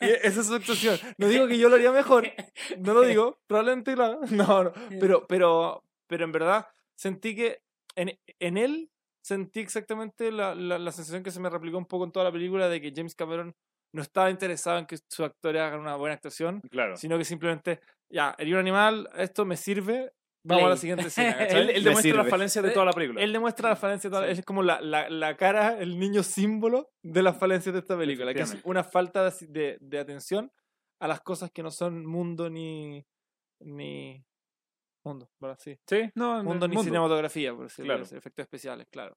Y 0.00 0.06
esa 0.06 0.40
es 0.40 0.46
su 0.46 0.54
actuación. 0.54 0.98
No 1.18 1.28
digo 1.28 1.46
que 1.46 1.58
yo 1.58 1.68
lo 1.68 1.76
haría 1.76 1.92
mejor, 1.92 2.28
no 2.78 2.94
lo 2.94 3.02
digo, 3.02 3.38
probablemente 3.46 3.94
lo. 3.96 4.20
No, 4.30 4.64
no, 4.64 4.72
pero, 5.00 5.26
pero, 5.26 5.84
pero 6.08 6.24
en 6.24 6.32
verdad 6.32 6.66
sentí 6.96 7.34
que 7.36 7.62
en, 7.94 8.18
en 8.40 8.56
él 8.58 8.90
sentí 9.22 9.60
exactamente 9.60 10.32
la, 10.32 10.54
la, 10.54 10.78
la 10.78 10.90
sensación 10.92 11.22
que 11.22 11.30
se 11.30 11.38
me 11.40 11.50
replicó 11.50 11.78
un 11.78 11.86
poco 11.86 12.04
en 12.04 12.10
toda 12.12 12.24
la 12.24 12.32
película 12.32 12.68
de 12.68 12.80
que 12.80 12.92
James 12.94 13.14
Cameron 13.14 13.54
no 13.92 14.02
estaba 14.02 14.30
interesado 14.30 14.78
en 14.78 14.86
que 14.86 14.96
sus 15.08 15.20
actores 15.26 15.60
hagan 15.62 15.80
una 15.80 15.96
buena 15.96 16.14
actuación, 16.14 16.60
Claro. 16.70 16.96
sino 16.96 17.18
que 17.18 17.24
simplemente, 17.24 17.80
ya, 18.10 18.34
herí 18.38 18.52
un 18.52 18.58
animal, 18.60 19.08
esto 19.16 19.44
me 19.44 19.56
sirve, 19.56 20.12
vamos 20.44 20.64
a 20.64 20.68
la 20.70 20.76
siguiente 20.76 21.06
escena. 21.08 21.44
Él, 21.44 21.70
él 21.76 21.84
demuestra 21.84 22.14
las 22.16 22.28
falencias 22.28 22.64
de 22.64 22.70
toda 22.70 22.86
la 22.86 22.92
película. 22.92 23.20
Él 23.22 23.32
demuestra 23.32 23.68
la 23.68 23.76
falencia 23.76 24.08
toda- 24.10 24.26
Sí. 24.26 24.32
es 24.40 24.44
como 24.44 24.62
la, 24.62 24.80
la, 24.80 25.08
la 25.10 25.36
cara, 25.36 25.78
el 25.78 25.98
niño 25.98 26.22
símbolo 26.22 26.90
de 27.02 27.22
las 27.22 27.36
falencias 27.38 27.72
de 27.74 27.80
esta 27.80 27.96
película, 27.96 28.32
que 28.34 28.42
es 28.42 28.56
una 28.64 28.82
falta 28.82 29.28
de, 29.30 29.46
de, 29.48 29.78
de 29.80 29.98
atención 29.98 30.50
a 31.00 31.08
las 31.08 31.20
cosas 31.20 31.50
que 31.50 31.62
no 31.62 31.70
son 31.70 32.06
mundo 32.06 32.48
ni, 32.48 33.04
ni 33.60 34.24
Mundo, 35.04 35.28
¿verdad? 35.40 35.58
Sí. 35.60 35.76
Sí, 35.88 36.10
no, 36.14 36.38
en 36.38 36.44
Mundo 36.44 36.68
ni 36.68 36.76
cinematografía, 36.76 37.52
por 37.52 37.64
decirlo 37.64 37.92
Claro. 37.96 38.16
efectos 38.16 38.44
especiales, 38.44 38.86
claro. 38.88 39.16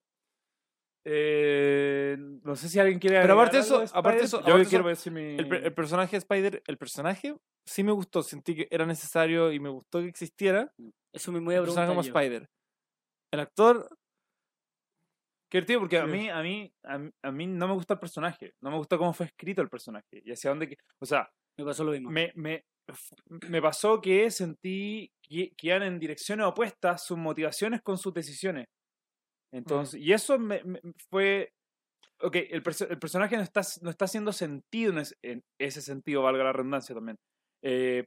Eh, 1.08 2.16
no 2.18 2.56
sé 2.56 2.68
si 2.68 2.80
alguien 2.80 2.98
quiere 2.98 3.20
Pero 3.20 3.34
aparte 3.34 3.58
eso- 3.58 3.78
de 3.78 3.84
aparte 3.92 4.24
Spider. 4.24 4.24
eso- 4.24 4.40
yo 4.40 4.54
aparte 4.54 4.68
quiero 4.68 4.90
eso, 4.90 5.10
decir 5.10 5.12
mi... 5.12 5.36
El, 5.36 5.64
el 5.64 5.72
personaje 5.72 6.16
Spider, 6.16 6.62
el 6.66 6.78
personaje 6.78 7.36
sí 7.64 7.84
me 7.84 7.92
gustó, 7.92 8.22
sentí 8.24 8.56
que 8.56 8.68
era 8.72 8.84
necesario 8.86 9.52
y 9.52 9.60
me 9.60 9.68
gustó 9.68 10.00
que 10.00 10.08
existiera. 10.08 10.72
Eso 11.14 11.30
me 11.30 11.38
voy 11.38 11.54
a 11.54 11.60
preguntar 11.62 11.86
como 11.88 12.02
yo. 12.02 12.08
Spider. 12.12 12.48
El 13.32 13.40
actor, 13.40 13.88
Qué 15.48 15.58
divertido, 15.58 15.78
porque 15.80 15.98
a 15.98 16.06
Sí. 16.06 16.10
mí, 16.10 16.28
a, 16.28 16.42
mí, 16.42 16.72
a, 16.82 16.98
mí, 16.98 17.10
a 17.22 17.30
mí 17.30 17.46
no 17.46 17.68
me 17.68 17.74
gusta 17.74 17.94
el 17.94 18.00
personaje. 18.00 18.54
No 18.60 18.70
me 18.72 18.78
gusta 18.78 18.98
cómo 18.98 19.12
fue 19.12 19.26
escrito 19.26 19.62
el 19.62 19.68
personaje. 19.68 20.20
Y 20.24 20.32
hacia 20.32 20.50
dónde... 20.50 20.76
O 21.00 21.06
sea, 21.06 21.30
Me 21.56 21.64
pasó 21.64 21.84
lo 21.84 21.92
mismo. 21.92 22.10
me, 22.10 22.32
me, 22.34 22.64
me 23.48 23.62
pasó 23.62 24.00
que 24.00 24.28
sentí 24.32 25.08
que, 25.22 25.52
que 25.56 25.66
iban 25.68 25.84
en 25.84 26.00
direcciones 26.00 26.44
opuestas 26.46 27.06
sus 27.06 27.16
motivaciones 27.16 27.80
con 27.82 27.96
sus 27.96 28.12
decisiones. 28.12 28.66
Entonces, 29.56 30.00
y 30.00 30.12
eso 30.12 30.38
me, 30.38 30.62
me- 30.64 30.80
fue... 31.10 31.50
Ok, 32.22 32.36
el, 32.50 32.62
perso- 32.62 32.88
el 32.88 32.98
personaje 32.98 33.36
no 33.36 33.42
está, 33.42 33.60
no 33.82 33.90
está 33.90 34.06
haciendo 34.06 34.32
sentido 34.32 34.92
en 34.92 34.98
ese, 34.98 35.14
en 35.22 35.40
ese 35.60 35.82
sentido, 35.82 36.22
valga 36.22 36.44
la 36.44 36.52
redundancia 36.52 36.94
también. 36.94 37.16
Eh, 37.62 38.04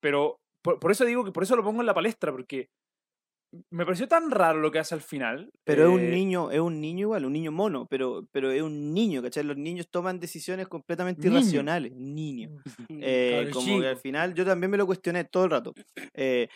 pero 0.00 0.36
por, 0.62 0.78
por 0.78 0.92
eso 0.92 1.04
digo 1.04 1.24
que 1.24 1.32
por 1.32 1.42
eso 1.42 1.56
lo 1.56 1.64
pongo 1.64 1.80
en 1.80 1.86
la 1.86 1.94
palestra, 1.94 2.30
porque 2.30 2.68
me 3.72 3.84
pareció 3.84 4.06
tan 4.06 4.30
raro 4.30 4.60
lo 4.60 4.70
que 4.70 4.78
hace 4.78 4.94
al 4.94 5.00
final. 5.00 5.50
Pero 5.64 5.82
es 5.82 5.88
un 5.88 6.00
eh, 6.02 6.10
niño, 6.12 6.52
es 6.52 6.60
un 6.60 6.80
niño 6.80 7.00
igual, 7.06 7.24
un 7.24 7.32
niño 7.32 7.50
mono, 7.50 7.86
pero, 7.90 8.24
pero 8.30 8.52
es 8.52 8.62
un 8.62 8.94
niño, 8.94 9.20
¿cachai? 9.22 9.42
Los 9.42 9.56
niños 9.56 9.88
toman 9.90 10.20
decisiones 10.20 10.68
completamente 10.68 11.22
Niño. 11.22 11.40
irracionales. 11.40 11.92
Niño. 11.92 12.50
Eh, 13.02 13.50
como 13.52 13.80
que 13.80 13.88
al 13.88 13.96
final 13.96 14.34
yo 14.34 14.44
también 14.44 14.70
me 14.70 14.76
lo 14.76 14.86
cuestioné 14.86 15.24
todo 15.24 15.44
el 15.46 15.50
rato. 15.50 15.72
Eh, 16.14 16.48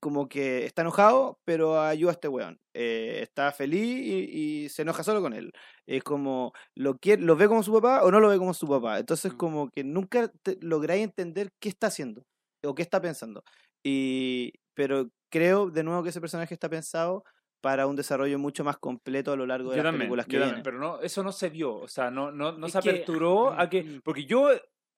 como 0.00 0.28
que 0.28 0.64
está 0.66 0.82
enojado, 0.82 1.38
pero 1.44 1.80
ayuda 1.80 2.10
a 2.10 2.14
este 2.14 2.28
weón. 2.28 2.58
Eh, 2.74 3.18
está 3.22 3.50
feliz 3.52 3.82
y, 3.82 4.64
y 4.64 4.68
se 4.68 4.82
enoja 4.82 5.02
solo 5.02 5.20
con 5.20 5.32
él. 5.32 5.50
Es 5.86 6.02
como, 6.04 6.52
¿lo, 6.76 6.96
quiere, 6.98 7.22
¿lo 7.22 7.34
ve 7.36 7.48
como 7.48 7.62
su 7.62 7.72
papá 7.72 8.04
o 8.04 8.10
no 8.10 8.20
lo 8.20 8.28
ve 8.28 8.38
como 8.38 8.54
su 8.54 8.66
papá? 8.68 8.98
Entonces 8.98 9.32
Mm. 9.32 9.36
como 9.36 9.68
que 9.70 9.84
nunca 9.84 10.30
lográis 10.60 11.02
entender 11.04 11.50
qué 11.60 11.68
está 11.68 11.88
haciendo 11.88 12.22
o 12.64 12.74
qué 12.74 12.82
está 12.82 13.00
pensando. 13.00 13.42
Y, 13.84 14.52
pero 14.74 15.08
creo 15.32 15.70
de 15.70 15.82
nuevo 15.82 16.02
que 16.02 16.10
ese 16.10 16.20
personaje 16.20 16.54
está 16.54 16.68
pensado 16.68 17.24
para 17.60 17.86
un 17.88 17.96
desarrollo 17.96 18.38
mucho 18.38 18.62
más 18.62 18.78
completo 18.78 19.32
a 19.32 19.36
lo 19.36 19.46
largo 19.46 19.70
de 19.70 19.76
Yo 19.78 19.82
las 19.82 19.88
también, 19.90 20.02
películas 20.02 20.26
que 20.26 20.32
yo 20.34 20.38
también, 20.40 20.62
vienen. 20.62 20.64
pero 20.64 20.78
no, 20.78 21.00
eso 21.00 21.22
no 21.24 21.32
se 21.32 21.48
vio, 21.50 21.74
o 21.74 21.88
sea, 21.88 22.08
no, 22.10 22.30
no, 22.30 22.52
no 22.52 22.66
Es 22.68 22.72
se 22.72 22.80
que- 22.80 22.90
aperturó 22.90 23.52
a 23.52 23.68
que, 23.68 23.82
Mm. 23.82 24.00
porque 24.04 24.26
yo, 24.26 24.48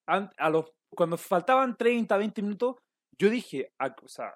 a 0.07 0.51
los, 0.51 0.67
cuando 0.95 1.17
faltaban 1.17 1.77
30, 1.77 2.17
20 2.19 2.43
minutos, 2.43 2.77
yo 3.19 3.31
dije, 3.31 3.71
a- 3.79 3.95
o 4.03 4.09
sea, 4.09 4.35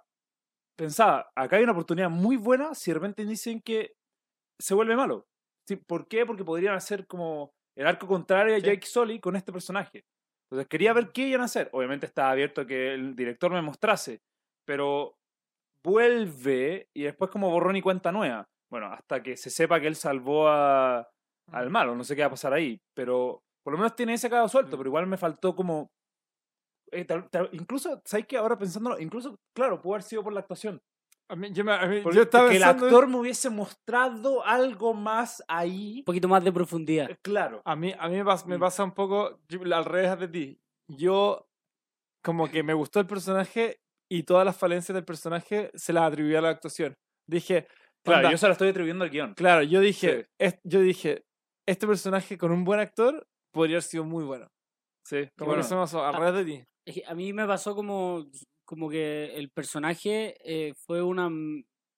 pensaba, 0.76 1.30
acá 1.37 1.56
hay 1.56 1.62
una 1.64 1.72
oportunidad 1.72 2.10
muy 2.10 2.37
buena 2.37 2.74
si 2.74 2.90
de 2.90 2.94
repente 2.94 3.24
dicen 3.24 3.60
que 3.64 3.92
se 4.60 4.74
vuelve 4.74 4.96
malo. 4.96 5.26
Sí, 5.68 5.76
¿Por 5.76 6.06
qué? 6.08 6.26
Porque 6.26 6.44
podrían 6.44 6.74
hacer 6.74 7.06
como 7.06 7.50
el 7.76 7.87
arco 7.87 8.06
contrario 8.06 8.54
a 8.54 8.58
Sí. 8.60 8.66
Jake 8.66 8.87
Sully 8.87 9.18
con 9.20 9.37
este 9.37 9.52
personaje. 9.52 10.02
Entonces 10.50 10.68
quería 10.68 10.92
ver 10.92 11.10
qué 11.12 11.28
iban 11.28 11.40
a 11.40 11.44
hacer. 11.46 11.68
Obviamente 11.72 12.06
estaba 12.06 12.30
abierto 12.30 12.60
a 12.60 12.66
que 12.66 12.92
el 12.94 13.16
director 13.16 13.50
me 13.52 13.62
mostrase, 13.62 14.20
pero 14.66 15.14
vuelve 15.82 16.88
y 16.94 17.02
después 17.04 17.30
como 17.30 17.50
borrón 17.50 17.76
y 17.76 17.82
cuenta 17.82 18.12
nueva. 18.12 18.44
Bueno, 18.70 18.87
hasta 18.92 19.22
que 19.22 19.37
se 19.37 19.50
sepa 19.50 19.80
que 19.80 19.87
él 19.87 19.96
salvó 19.96 20.48
a, 20.48 21.06
al 21.52 21.70
malo, 21.70 21.94
no 21.94 22.04
sé 22.04 22.14
qué 22.16 22.22
va 22.22 22.28
a 22.28 22.30
pasar 22.30 22.52
ahí, 22.52 22.78
pero 22.94 23.40
por 23.64 23.72
lo 23.72 23.78
menos 23.78 23.94
tiene 23.94 24.14
ese 24.14 24.30
cabo 24.30 24.48
suelto, 24.48 24.76
Mm. 24.76 24.78
pero 24.78 24.88
igual 24.88 25.06
me 25.06 25.16
faltó 25.16 25.54
como... 25.54 25.88
eh, 26.94 27.04
tal- 27.04 27.28
tal- 27.30 27.48
incluso, 27.52 28.00
¿sabes 28.04 28.26
qué? 28.26 28.37
Ahora 28.37 28.57
pensándolo, 28.59 28.98
incluso, 29.00 29.37
claro, 29.54 29.80
pudo 29.80 29.94
haber 29.94 30.02
sido 30.02 30.22
por 30.22 30.33
la 30.33 30.40
actuación. 30.40 30.80
a 31.30 31.37
mí- 31.37 31.50
yo, 31.52 31.64
me- 31.64 31.72
a 31.72 31.87
mí- 31.87 32.02
yo 32.12 32.22
estaba 32.22 32.50
que 32.50 32.57
el 32.57 32.62
actor 32.62 33.07
me 33.09 33.16
hubiese 33.16 33.48
mostrado 33.48 34.44
algo 34.44 34.92
más 34.92 35.42
ahí. 35.48 36.00
Un 36.00 36.04
poquito 36.04 36.28
más 36.28 36.44
de 36.44 36.52
profundidad. 36.52 37.11
eh, 37.11 37.16
Claro. 37.22 37.62
A 37.64 37.74
mí, 37.74 37.94
a 37.98 38.09
mí 38.11 38.16
me, 38.16 38.24
pasa, 38.26 38.46
me 38.46 38.59
Mm. 38.59 38.61
pasa 38.61 38.85
un 38.85 38.92
poco 38.92 39.40
yo- 39.48 39.61
al 39.74 39.85
revés 39.87 40.18
de 40.20 40.28
ti. 40.28 40.61
Yo, 40.87 41.46
como 42.22 42.50
que 42.50 42.62
me 42.62 42.74
gustó 42.74 43.00
el 43.00 43.07
personaje 43.07 43.80
y 44.11 44.24
todas 44.24 44.44
las 44.44 44.57
falencias 44.57 44.94
del 44.94 45.04
personaje 45.07 45.70
se 45.74 45.94
las 45.94 46.04
atribuía 46.04 46.40
a 46.40 46.42
la 46.42 46.50
actuación. 46.50 46.94
Dije, 47.26 47.66
Claro, 48.04 48.18
onda, 48.18 48.30
yo 48.33 48.37
se 48.38 48.46
lo 48.46 48.52
estoy 48.52 48.68
atribuyendo 48.68 49.04
al 49.04 49.11
guion. 49.11 49.33
claro, 49.35 49.62
yo 49.62 49.80
dije, 49.80 50.24
Sí. 50.24 50.28
es- 50.38 50.61
yo 50.62 50.80
dije, 50.80 51.24
este 51.66 51.87
personaje 51.87 52.37
con 52.37 52.52
un 52.52 52.64
buen 52.64 52.80
actor 52.80 53.26
podría 53.50 53.76
haber 53.76 53.83
sido 53.83 54.04
muy 54.04 54.24
bueno. 54.24 54.46
Sí, 55.07 55.26
Como 55.38 55.48
bueno, 55.48 55.62
que 55.62 55.66
eso 55.66 55.74
me 55.76 55.80
pasó, 55.83 56.04
al 56.04 56.14
Ah. 56.14 56.18
revés 56.18 56.35
de 56.35 56.52
ti. 56.52 56.64
A 57.07 57.14
mí 57.14 57.33
me 57.33 57.47
pasó 57.47 57.75
como, 57.75 58.27
como 58.64 58.90
que 58.90 59.35
el 59.37 59.51
personaje 59.51 60.37
eh, 60.44 60.75
fue 60.77 61.03
una, 61.03 61.31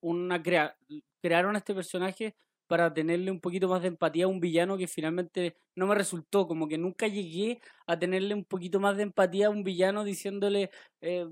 una 0.01 0.43
crea 0.43 0.77
crearon 1.21 1.57
este 1.57 1.75
personaje 1.75 2.37
para 2.69 2.93
tenerle 2.95 3.31
un 3.31 3.41
poquito 3.41 3.69
más 3.69 3.83
de 3.83 3.89
empatía 3.89 4.27
a 4.27 4.29
un 4.29 4.41
villano 4.41 4.77
que 4.77 4.87
finalmente 4.89 5.57
no 5.77 5.87
me 5.87 5.95
resultó, 5.95 6.47
como 6.47 6.69
que 6.69 6.79
nunca 6.79 7.07
llegué 7.09 7.61
a 7.87 7.99
tenerle 7.99 8.35
un 8.35 8.45
poquito 8.45 8.79
más 8.81 8.97
de 8.97 9.05
empatía 9.05 9.49
a 9.49 9.51
un 9.51 9.65
villano 9.65 10.05
diciéndole 10.05 10.71
eh, 11.01 11.27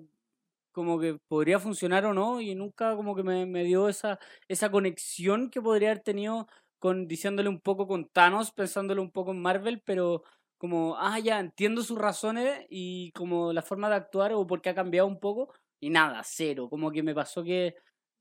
como 0.72 0.98
que 0.98 1.18
podría 1.28 1.58
funcionar 1.60 2.04
o 2.06 2.14
no 2.14 2.40
y 2.40 2.54
nunca 2.54 2.96
como 2.96 3.14
que 3.14 3.22
me, 3.22 3.46
me 3.46 3.64
dio 3.64 3.88
esa, 3.88 4.18
esa 4.48 4.70
conexión 4.70 5.50
que 5.50 5.62
podría 5.62 5.90
haber 5.90 6.02
tenido 6.02 6.48
con 6.78 7.06
diciéndole 7.08 7.48
un 7.48 7.60
poco 7.60 7.86
con 7.86 8.08
Thanos, 8.08 8.52
pensándole 8.52 9.00
un 9.00 9.10
poco 9.12 9.30
en 9.32 9.40
Marvel, 9.42 9.80
pero 9.84 10.24
como, 10.64 10.96
ah, 10.96 11.18
ya, 11.18 11.40
entiendo 11.40 11.82
sus 11.82 11.98
razones 11.98 12.64
y 12.70 13.12
como 13.12 13.52
la 13.52 13.60
forma 13.60 13.90
de 13.90 13.96
actuar 13.96 14.32
o 14.32 14.46
porque 14.46 14.70
ha 14.70 14.74
cambiado 14.74 15.06
un 15.06 15.20
poco 15.20 15.52
y 15.78 15.90
nada, 15.90 16.22
cero, 16.24 16.70
como 16.70 16.90
que 16.90 17.02
me 17.02 17.14
pasó 17.14 17.44
que 17.44 17.74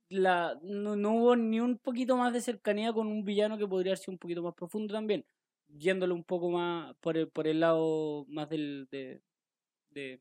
la, 0.10 0.60
no, 0.62 0.92
hubo 1.16 1.38
ni 1.38 1.62
un 1.62 1.78
poquito 1.78 2.18
más 2.18 2.34
de 2.34 2.42
cercanía 2.42 2.92
con 2.92 3.08
un 3.08 3.24
villano 3.24 3.58
que 3.58 3.66
podría 3.66 3.96
ser 3.96 4.10
un 4.10 4.18
poquito 4.18 4.44
más 4.44 4.56
profundo 4.56 4.94
también, 4.94 5.26
yéndole 5.70 6.12
un 6.12 6.26
poco 6.26 6.50
más 6.50 6.94
por 6.98 7.16
el, 7.16 7.30
por 7.30 7.48
el 7.48 7.62
lado 7.62 8.26
más 8.28 8.50
del, 8.50 8.90
de, 8.92 9.22
de, 9.92 10.20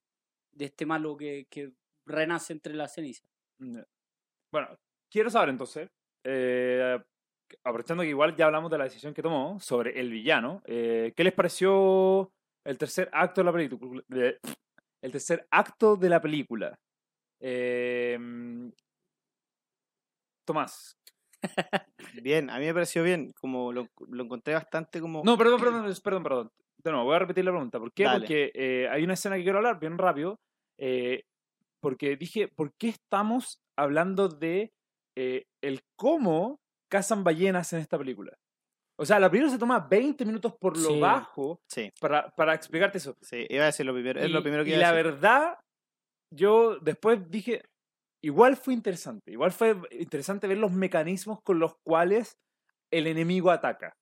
este 0.61 0.87
malo 0.87 1.17
que, 1.17 1.73
renace 2.07 2.53
entre 2.53 2.75
las 2.75 2.95
cenizas. 2.95 3.27
Bueno, 3.59 4.79
quiero 5.11 5.29
saber 5.29 5.49
entonces, 5.49 5.91
eh, 6.23 7.01
aprovechando 7.65 8.03
que 8.03 8.09
igual 8.11 8.37
ya 8.37 8.47
hablamos 8.47 8.71
de 8.71 8.79
la 8.79 8.85
decisión 8.85 9.15
que 9.15 9.23
tomó 9.23 9.59
sobre 9.61 9.99
el 9.99 10.11
villano, 10.11 10.63
eh, 10.67 11.13
¿qué 11.17 11.25
les 11.25 11.33
pareció 11.33 12.33
el 12.65 12.79
tercer 12.79 13.09
acto 13.13 13.41
de 13.41 13.45
la 13.45 13.53
película? 13.53 14.03
El 15.03 15.11
tercer 15.11 15.49
acto 15.51 15.97
de 15.97 16.09
la 16.09 16.21
película. 16.21 16.79
Eh, 17.41 18.17
Tomás. 20.45 20.97
Bien, 22.23 22.49
a 22.51 22.59
mí 22.61 22.67
me 22.67 22.75
pareció 22.75 23.03
bien, 23.03 23.33
como 23.33 23.73
lo, 23.73 23.89
lo 24.09 24.23
encontré 24.23 24.55
bastante 24.55 25.01
como... 25.01 25.23
No, 25.25 25.37
perdón, 25.37 25.61
perdón, 25.61 25.93
perdón, 26.05 26.23
perdón. 26.23 26.51
De 26.79 26.91
nuevo, 26.93 27.07
voy 27.07 27.17
a 27.17 27.19
repetir 27.19 27.45
la 27.45 27.51
pregunta. 27.51 27.81
¿Por 27.81 27.93
qué? 27.93 28.05
Dale. 28.05 28.21
Porque 28.21 28.53
eh, 28.55 28.89
hay 28.89 29.03
una 29.03 29.15
escena 29.15 29.37
que 29.37 29.43
quiero 29.43 29.59
hablar 29.59 29.81
bien 29.81 29.99
rápido. 29.99 30.39
eh, 30.79 31.25
porque 31.81 32.17
dije, 32.17 32.47
¿por 32.47 32.73
qué 32.79 32.91
estamos 32.91 33.61
hablando 33.77 34.29
de 34.29 34.73
el 35.17 35.81
cómo 35.97 36.62
cazan 36.93 37.25
ballenas 37.25 37.73
en 37.73 37.79
esta 37.81 37.97
película? 37.97 38.33
O 38.99 39.07
sea, 39.07 39.19
la 39.19 39.31
película 39.31 39.51
se 39.51 39.59
toma 39.59 39.81
20 39.81 40.25
minutos 40.27 40.55
por 40.61 40.77
lo 40.77 40.89
Sí. 40.91 41.01
bajo 41.01 41.59
Sí, 41.67 41.91
para, 41.99 42.29
para 42.37 42.55
explicarte 42.55 42.99
eso. 42.99 43.15
sí, 43.23 43.47
iba 43.49 43.63
a 43.65 43.67
decir 43.67 43.87
lo 43.87 43.95
primero, 43.95 44.21
es 44.21 44.31
lo 44.31 44.41
Y- 44.41 44.43
primero 44.43 44.63
que 44.65 44.71
y 44.71 44.75
iba 44.75 44.83
la 44.83 44.93
verdad, 44.93 45.59
yo 46.31 46.79
después 46.79 47.31
dije, 47.31 47.63
igual 48.23 48.57
fue 48.57 48.75
interesante. 48.75 49.33
Igual 49.33 49.53
fue 49.53 49.77
interesante 49.93 50.47
ver 50.47 50.59
los 50.59 50.73
mecanismos 50.73 51.39
con 51.43 51.59
los 51.59 51.73
cuales 51.85 52.35
el 52.93 53.07
enemigo 53.07 53.51
ataca. 53.51 53.95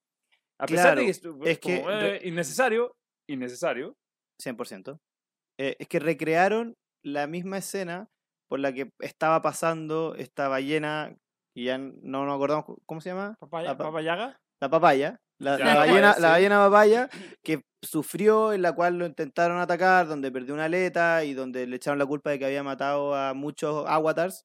A 0.60 0.66
pesar 0.66 0.98
de 0.98 1.04
que 1.04 1.10
es, 1.10 1.22
es 1.44 1.58
como, 1.60 1.86
que 1.86 2.16
eh, 2.16 2.20
innecesario, 2.28 2.92
innecesario. 3.28 3.94
100%. 4.42 4.98
Eh, 5.58 5.76
es 5.78 5.86
que 5.88 6.00
recrearon 6.00 6.74
la 7.04 7.26
misma 7.26 7.58
escena 7.58 8.08
por 8.48 8.58
la 8.60 8.72
que 8.72 8.90
estaba 9.00 9.40
pasando 9.42 10.14
esta 10.16 10.48
ballena, 10.48 11.14
y 11.54 11.64
ya 11.66 11.78
no 11.78 12.24
nos 12.26 12.34
acordamos, 12.34 12.64
¿cómo 12.86 13.00
se 13.00 13.10
llama? 13.10 13.34
Papaya, 13.40 13.76
pa- 13.76 13.84
papayaga. 13.84 14.36
La 14.60 14.68
papaya. 14.68 15.16
La, 15.38 15.56
la 15.56 15.64
la 15.64 15.74
ballena, 15.80 16.08
papaya, 16.08 16.20
la 16.20 16.30
ballena 16.32 16.58
papaya 16.58 17.08
que 17.42 17.62
sufrió, 17.82 18.52
en 18.52 18.60
la 18.62 18.72
cual 18.74 18.98
lo 18.98 19.06
intentaron 19.06 19.58
atacar, 19.58 20.06
donde 20.06 20.30
perdió 20.30 20.52
una 20.52 20.66
aleta 20.66 21.24
y 21.24 21.32
donde 21.32 21.66
le 21.66 21.76
echaron 21.76 21.98
la 21.98 22.04
culpa 22.06 22.28
de 22.30 22.38
que 22.38 22.44
había 22.44 22.62
matado 22.62 23.14
a 23.14 23.32
muchos 23.32 23.86
avatars. 23.88 24.44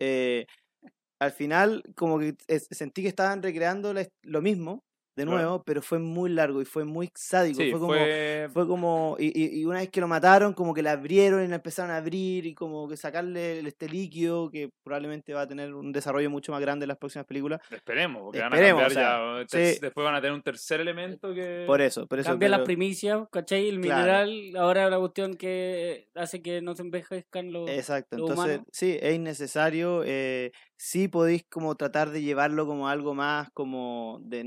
Eh, 0.00 0.44
al 1.20 1.32
final, 1.32 1.82
como 1.96 2.18
que 2.18 2.34
es- 2.48 2.68
sentí 2.70 3.02
que 3.02 3.08
estaban 3.08 3.42
recreando 3.42 3.94
la- 3.94 4.06
lo 4.22 4.42
mismo, 4.42 4.82
de 5.16 5.22
Claro. 5.24 5.38
nuevo, 5.38 5.62
pero 5.64 5.80
fue 5.82 5.98
muy 5.98 6.30
largo 6.30 6.60
y 6.60 6.64
fue 6.64 6.84
muy 6.84 7.08
sádico. 7.14 7.60
Sí, 7.60 7.70
fue 7.70 7.78
como, 7.80 7.92
fue... 7.94 8.48
fue 8.52 8.66
como 8.66 9.16
y, 9.18 9.60
y- 9.60 9.64
una 9.64 9.78
vez 9.80 9.88
que 9.90 10.00
lo 10.00 10.08
mataron, 10.08 10.52
como 10.54 10.74
que 10.74 10.82
la 10.82 10.92
abrieron 10.92 11.44
y 11.44 11.48
la 11.48 11.56
empezaron 11.56 11.90
a 11.92 11.96
abrir 11.98 12.46
y 12.46 12.54
como 12.54 12.88
que 12.88 12.96
sacarle 12.96 13.60
este 13.60 13.88
líquido 13.88 14.50
que 14.50 14.70
probablemente 14.82 15.32
va 15.34 15.42
a 15.42 15.46
tener 15.48 15.72
un 15.74 15.92
desarrollo 15.92 16.30
mucho 16.30 16.52
más 16.52 16.60
grande 16.60 16.84
en 16.84 16.88
las 16.88 16.98
próximas 16.98 17.26
películas. 17.26 17.60
Esperemos, 17.70 18.22
porque 18.22 18.38
Esperemos, 18.38 18.82
van 18.82 18.84
a 18.84 18.86
o 18.86 18.94
cambiar 18.94 19.46
ya. 19.48 19.72
sí. 19.74 19.78
Después 19.80 20.04
van 20.04 20.14
a 20.14 20.20
tener 20.20 20.32
un 20.34 20.42
tercer 20.42 20.80
elemento 20.80 21.32
que... 21.34 21.64
Por 21.66 21.80
eso, 21.80 22.06
por 22.06 22.18
eso. 22.18 22.30
Cambia 22.30 22.48
las 22.48 22.58
pero- 22.58 22.66
primicias, 22.66 23.20
¿cachai? 23.30 23.68
El 23.68 23.80
Claro. 23.80 24.00
mineral, 24.00 24.56
ahora 24.56 24.90
la 24.90 24.98
cuestión 24.98 25.34
que 25.36 26.08
hace 26.14 26.42
que 26.42 26.60
no 26.62 26.74
se 26.74 26.82
envejezcan 26.82 27.52
los... 27.52 27.68
Exacto, 27.70 28.16
lo 28.16 28.28
entonces 28.28 28.54
humano. 28.56 28.66
sí, 28.72 28.98
es 29.00 29.14
innecesario. 29.14 30.02
Eh, 30.04 30.52
sí 30.76 31.08
podéis 31.08 31.44
como 31.48 31.74
tratar 31.76 32.10
de 32.10 32.22
llevarlo 32.22 32.66
como 32.66 32.88
algo 32.88 33.14
más 33.14 33.48
como 33.52 34.18
de 34.22 34.42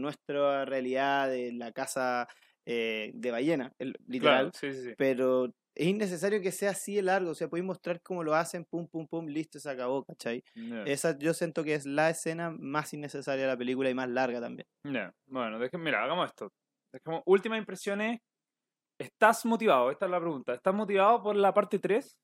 realidad, 0.65 1.29
de 1.29 1.51
la 1.53 1.71
casa 1.71 2.27
eh, 2.65 3.11
de 3.13 3.31
ballena, 3.31 3.73
el- 3.79 3.95
literal. 4.07 4.51
Claro, 4.51 4.51
sí, 4.53 4.73
sí, 4.73 4.89
sí. 4.89 4.95
Pero 4.97 5.45
es 5.73 5.87
innecesario 5.87 6.41
que 6.41 6.51
sea 6.51 6.71
así 6.71 6.95
de 6.95 7.01
largo, 7.03 7.31
o 7.31 7.35
sea, 7.35 7.47
podéis 7.47 7.65
mostrar 7.65 8.01
cómo 8.01 8.23
lo 8.23 8.33
hacen, 8.35 8.65
pum, 8.65 8.87
pum, 8.87 9.07
pum, 9.07 9.25
listo, 9.27 9.59
se 9.59 9.69
acabó, 9.69 10.03
¿cachai? 10.03 10.43
Esa 10.85 11.17
yo 11.17 11.33
siento 11.33 11.63
que 11.63 11.75
es 11.75 11.85
la 11.85 12.09
escena 12.09 12.49
más 12.51 12.93
innecesaria 12.93 13.43
de 13.43 13.51
la 13.51 13.57
película 13.57 13.89
y 13.89 13.93
más 13.93 14.09
larga 14.09 14.41
también. 14.41 14.67
Bueno, 15.27 15.59
deje- 15.59 15.77
mira, 15.77 16.03
hagamos 16.03 16.27
esto. 16.27 16.51
Dejemos- 16.91 17.21
últimas 17.25 17.59
impresiones. 17.59 18.19
¿Estás 18.99 19.45
motivado? 19.45 19.91
Esta 19.91 20.05
es 20.05 20.11
la 20.11 20.19
pregunta. 20.19 20.53
¿Estás 20.55 20.73
motivado 20.73 21.21
por 21.21 21.35
la 21.35 21.53
parte 21.53 21.77
3, 21.79 22.17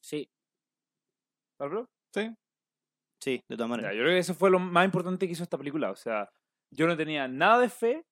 Sí, 0.00 0.30
Pablo? 1.58 1.88
Sí. 2.14 2.30
Sí, 3.20 3.42
de 3.48 3.56
todas 3.56 3.68
Ya, 3.68 3.76
maneras. 3.76 3.92
yo 3.94 4.00
creo 4.02 4.12
que 4.14 4.18
eso 4.18 4.34
fue 4.34 4.50
lo 4.50 4.58
más 4.58 4.84
importante 4.84 5.26
que 5.26 5.32
hizo 5.32 5.42
esta 5.42 5.58
película. 5.58 5.90
O 5.90 5.96
sea, 5.96 6.30
yo 6.70 6.86
no 6.86 6.96
tenía 6.96 7.28
nada 7.28 7.60
de 7.60 7.68
fe 7.68 8.06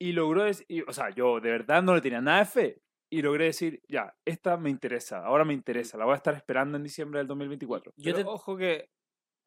y 0.00 0.12
logró 0.12 0.44
decir, 0.44 0.84
o 0.86 0.92
sea, 0.92 1.10
yo 1.10 1.40
de 1.40 1.50
verdad 1.50 1.82
no 1.82 1.94
le 1.94 2.00
tenía 2.00 2.20
nada 2.20 2.40
de 2.40 2.46
fe 2.46 2.82
y 3.12 3.22
logré 3.22 3.46
decir, 3.46 3.82
ya, 3.88 4.14
esta 4.24 4.56
me 4.56 4.70
interesa, 4.70 5.24
ahora 5.24 5.44
me 5.44 5.52
interesa, 5.52 5.98
la 5.98 6.04
voy 6.04 6.12
a 6.12 6.16
estar 6.16 6.34
esperando 6.34 6.76
en 6.76 6.84
diciembre 6.84 7.18
del 7.18 7.26
2024. 7.26 7.92
yo 7.96 8.12
Pero 8.12 8.24
te... 8.24 8.30
ojo 8.30 8.56
que 8.56 8.90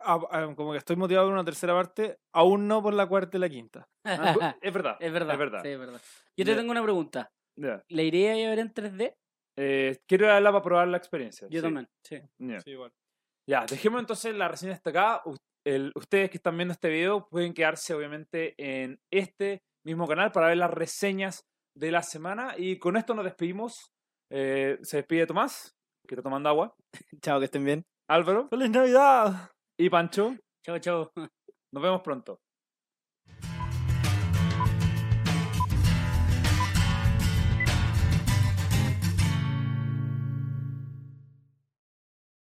ah, 0.01 0.19
ah, 0.31 0.53
como 0.55 0.73
que 0.73 0.77
estoy 0.77 0.95
motivado 0.95 1.27
por 1.27 1.33
una 1.33 1.45
tercera 1.45 1.73
parte, 1.73 2.19
aún 2.33 2.67
no 2.67 2.83
por 2.83 2.93
la 2.93 3.07
cuarta 3.07 3.37
y 3.37 3.39
la 3.39 3.49
quinta. 3.49 3.87
Ah, 4.03 4.55
es 4.61 4.73
verdad, 4.73 4.97
es 4.99 5.13
verdad, 5.13 5.33
es 5.33 5.39
verdad. 5.39 5.61
sí, 5.63 5.69
es 5.69 5.79
verdad. 5.79 6.01
Yo 6.37 6.45
te 6.45 6.55
tengo 6.55 6.71
una 6.71 6.83
pregunta. 6.83 7.31
Ya. 7.55 7.83
¿La 7.87 8.01
iría 8.01 8.33
a 8.33 8.49
ver 8.49 8.59
en 8.59 8.73
3D? 8.73 9.15
Eh, 9.55 10.01
quiero 10.07 10.27
verla 10.27 10.51
para 10.51 10.63
probar 10.63 10.87
la 10.87 10.97
experiencia. 10.97 11.47
Yo 11.49 11.59
sí. 11.59 11.63
también, 11.63 11.89
sí. 12.03 12.19
Ya. 12.39 12.59
Sí, 12.59 12.71
igual. 12.71 12.91
Ya, 13.47 13.65
dejemos 13.65 13.99
entonces 13.99 14.35
la 14.35 14.47
reseña 14.47 14.73
hasta 14.73 14.89
acá. 14.89 15.21
El- 15.65 15.91
ustedes 15.95 16.30
que 16.30 16.38
están 16.38 16.58
viendo 16.58 16.73
este 16.73 16.89
video 16.89 17.28
pueden 17.30 17.54
quedarse 17.54 17.93
obviamente 17.93 18.54
en 18.58 18.99
este 19.12 19.62
mismo 19.86 20.08
canal 20.08 20.32
para 20.32 20.47
ver 20.47 20.58
las 20.58 20.71
reseñas 20.71 21.45
de 21.76 21.91
la 21.91 22.04
semana. 22.04 22.56
Y 22.58 22.80
con 22.80 22.97
esto 22.97 23.13
nos 23.13 23.26
despedimos. 23.26 23.91
Eh, 24.32 24.78
se 24.82 24.97
despide 24.97 25.26
Tomás, 25.28 25.73
que 26.08 26.15
está 26.15 26.23
tomando 26.23 26.49
agua. 26.49 26.73
Chao, 27.21 27.39
que 27.39 27.45
estén 27.45 27.63
bien. 27.65 27.84
Álvaro 28.10 28.47
¡Feliz 28.49 28.69
Navidad! 28.69 29.52
y 29.80 29.89
Pancho. 29.89 30.36
Chao, 30.65 30.80
chao. 30.80 31.12
Nos 31.15 31.84
vemos 31.84 32.02
pronto. 32.02 32.39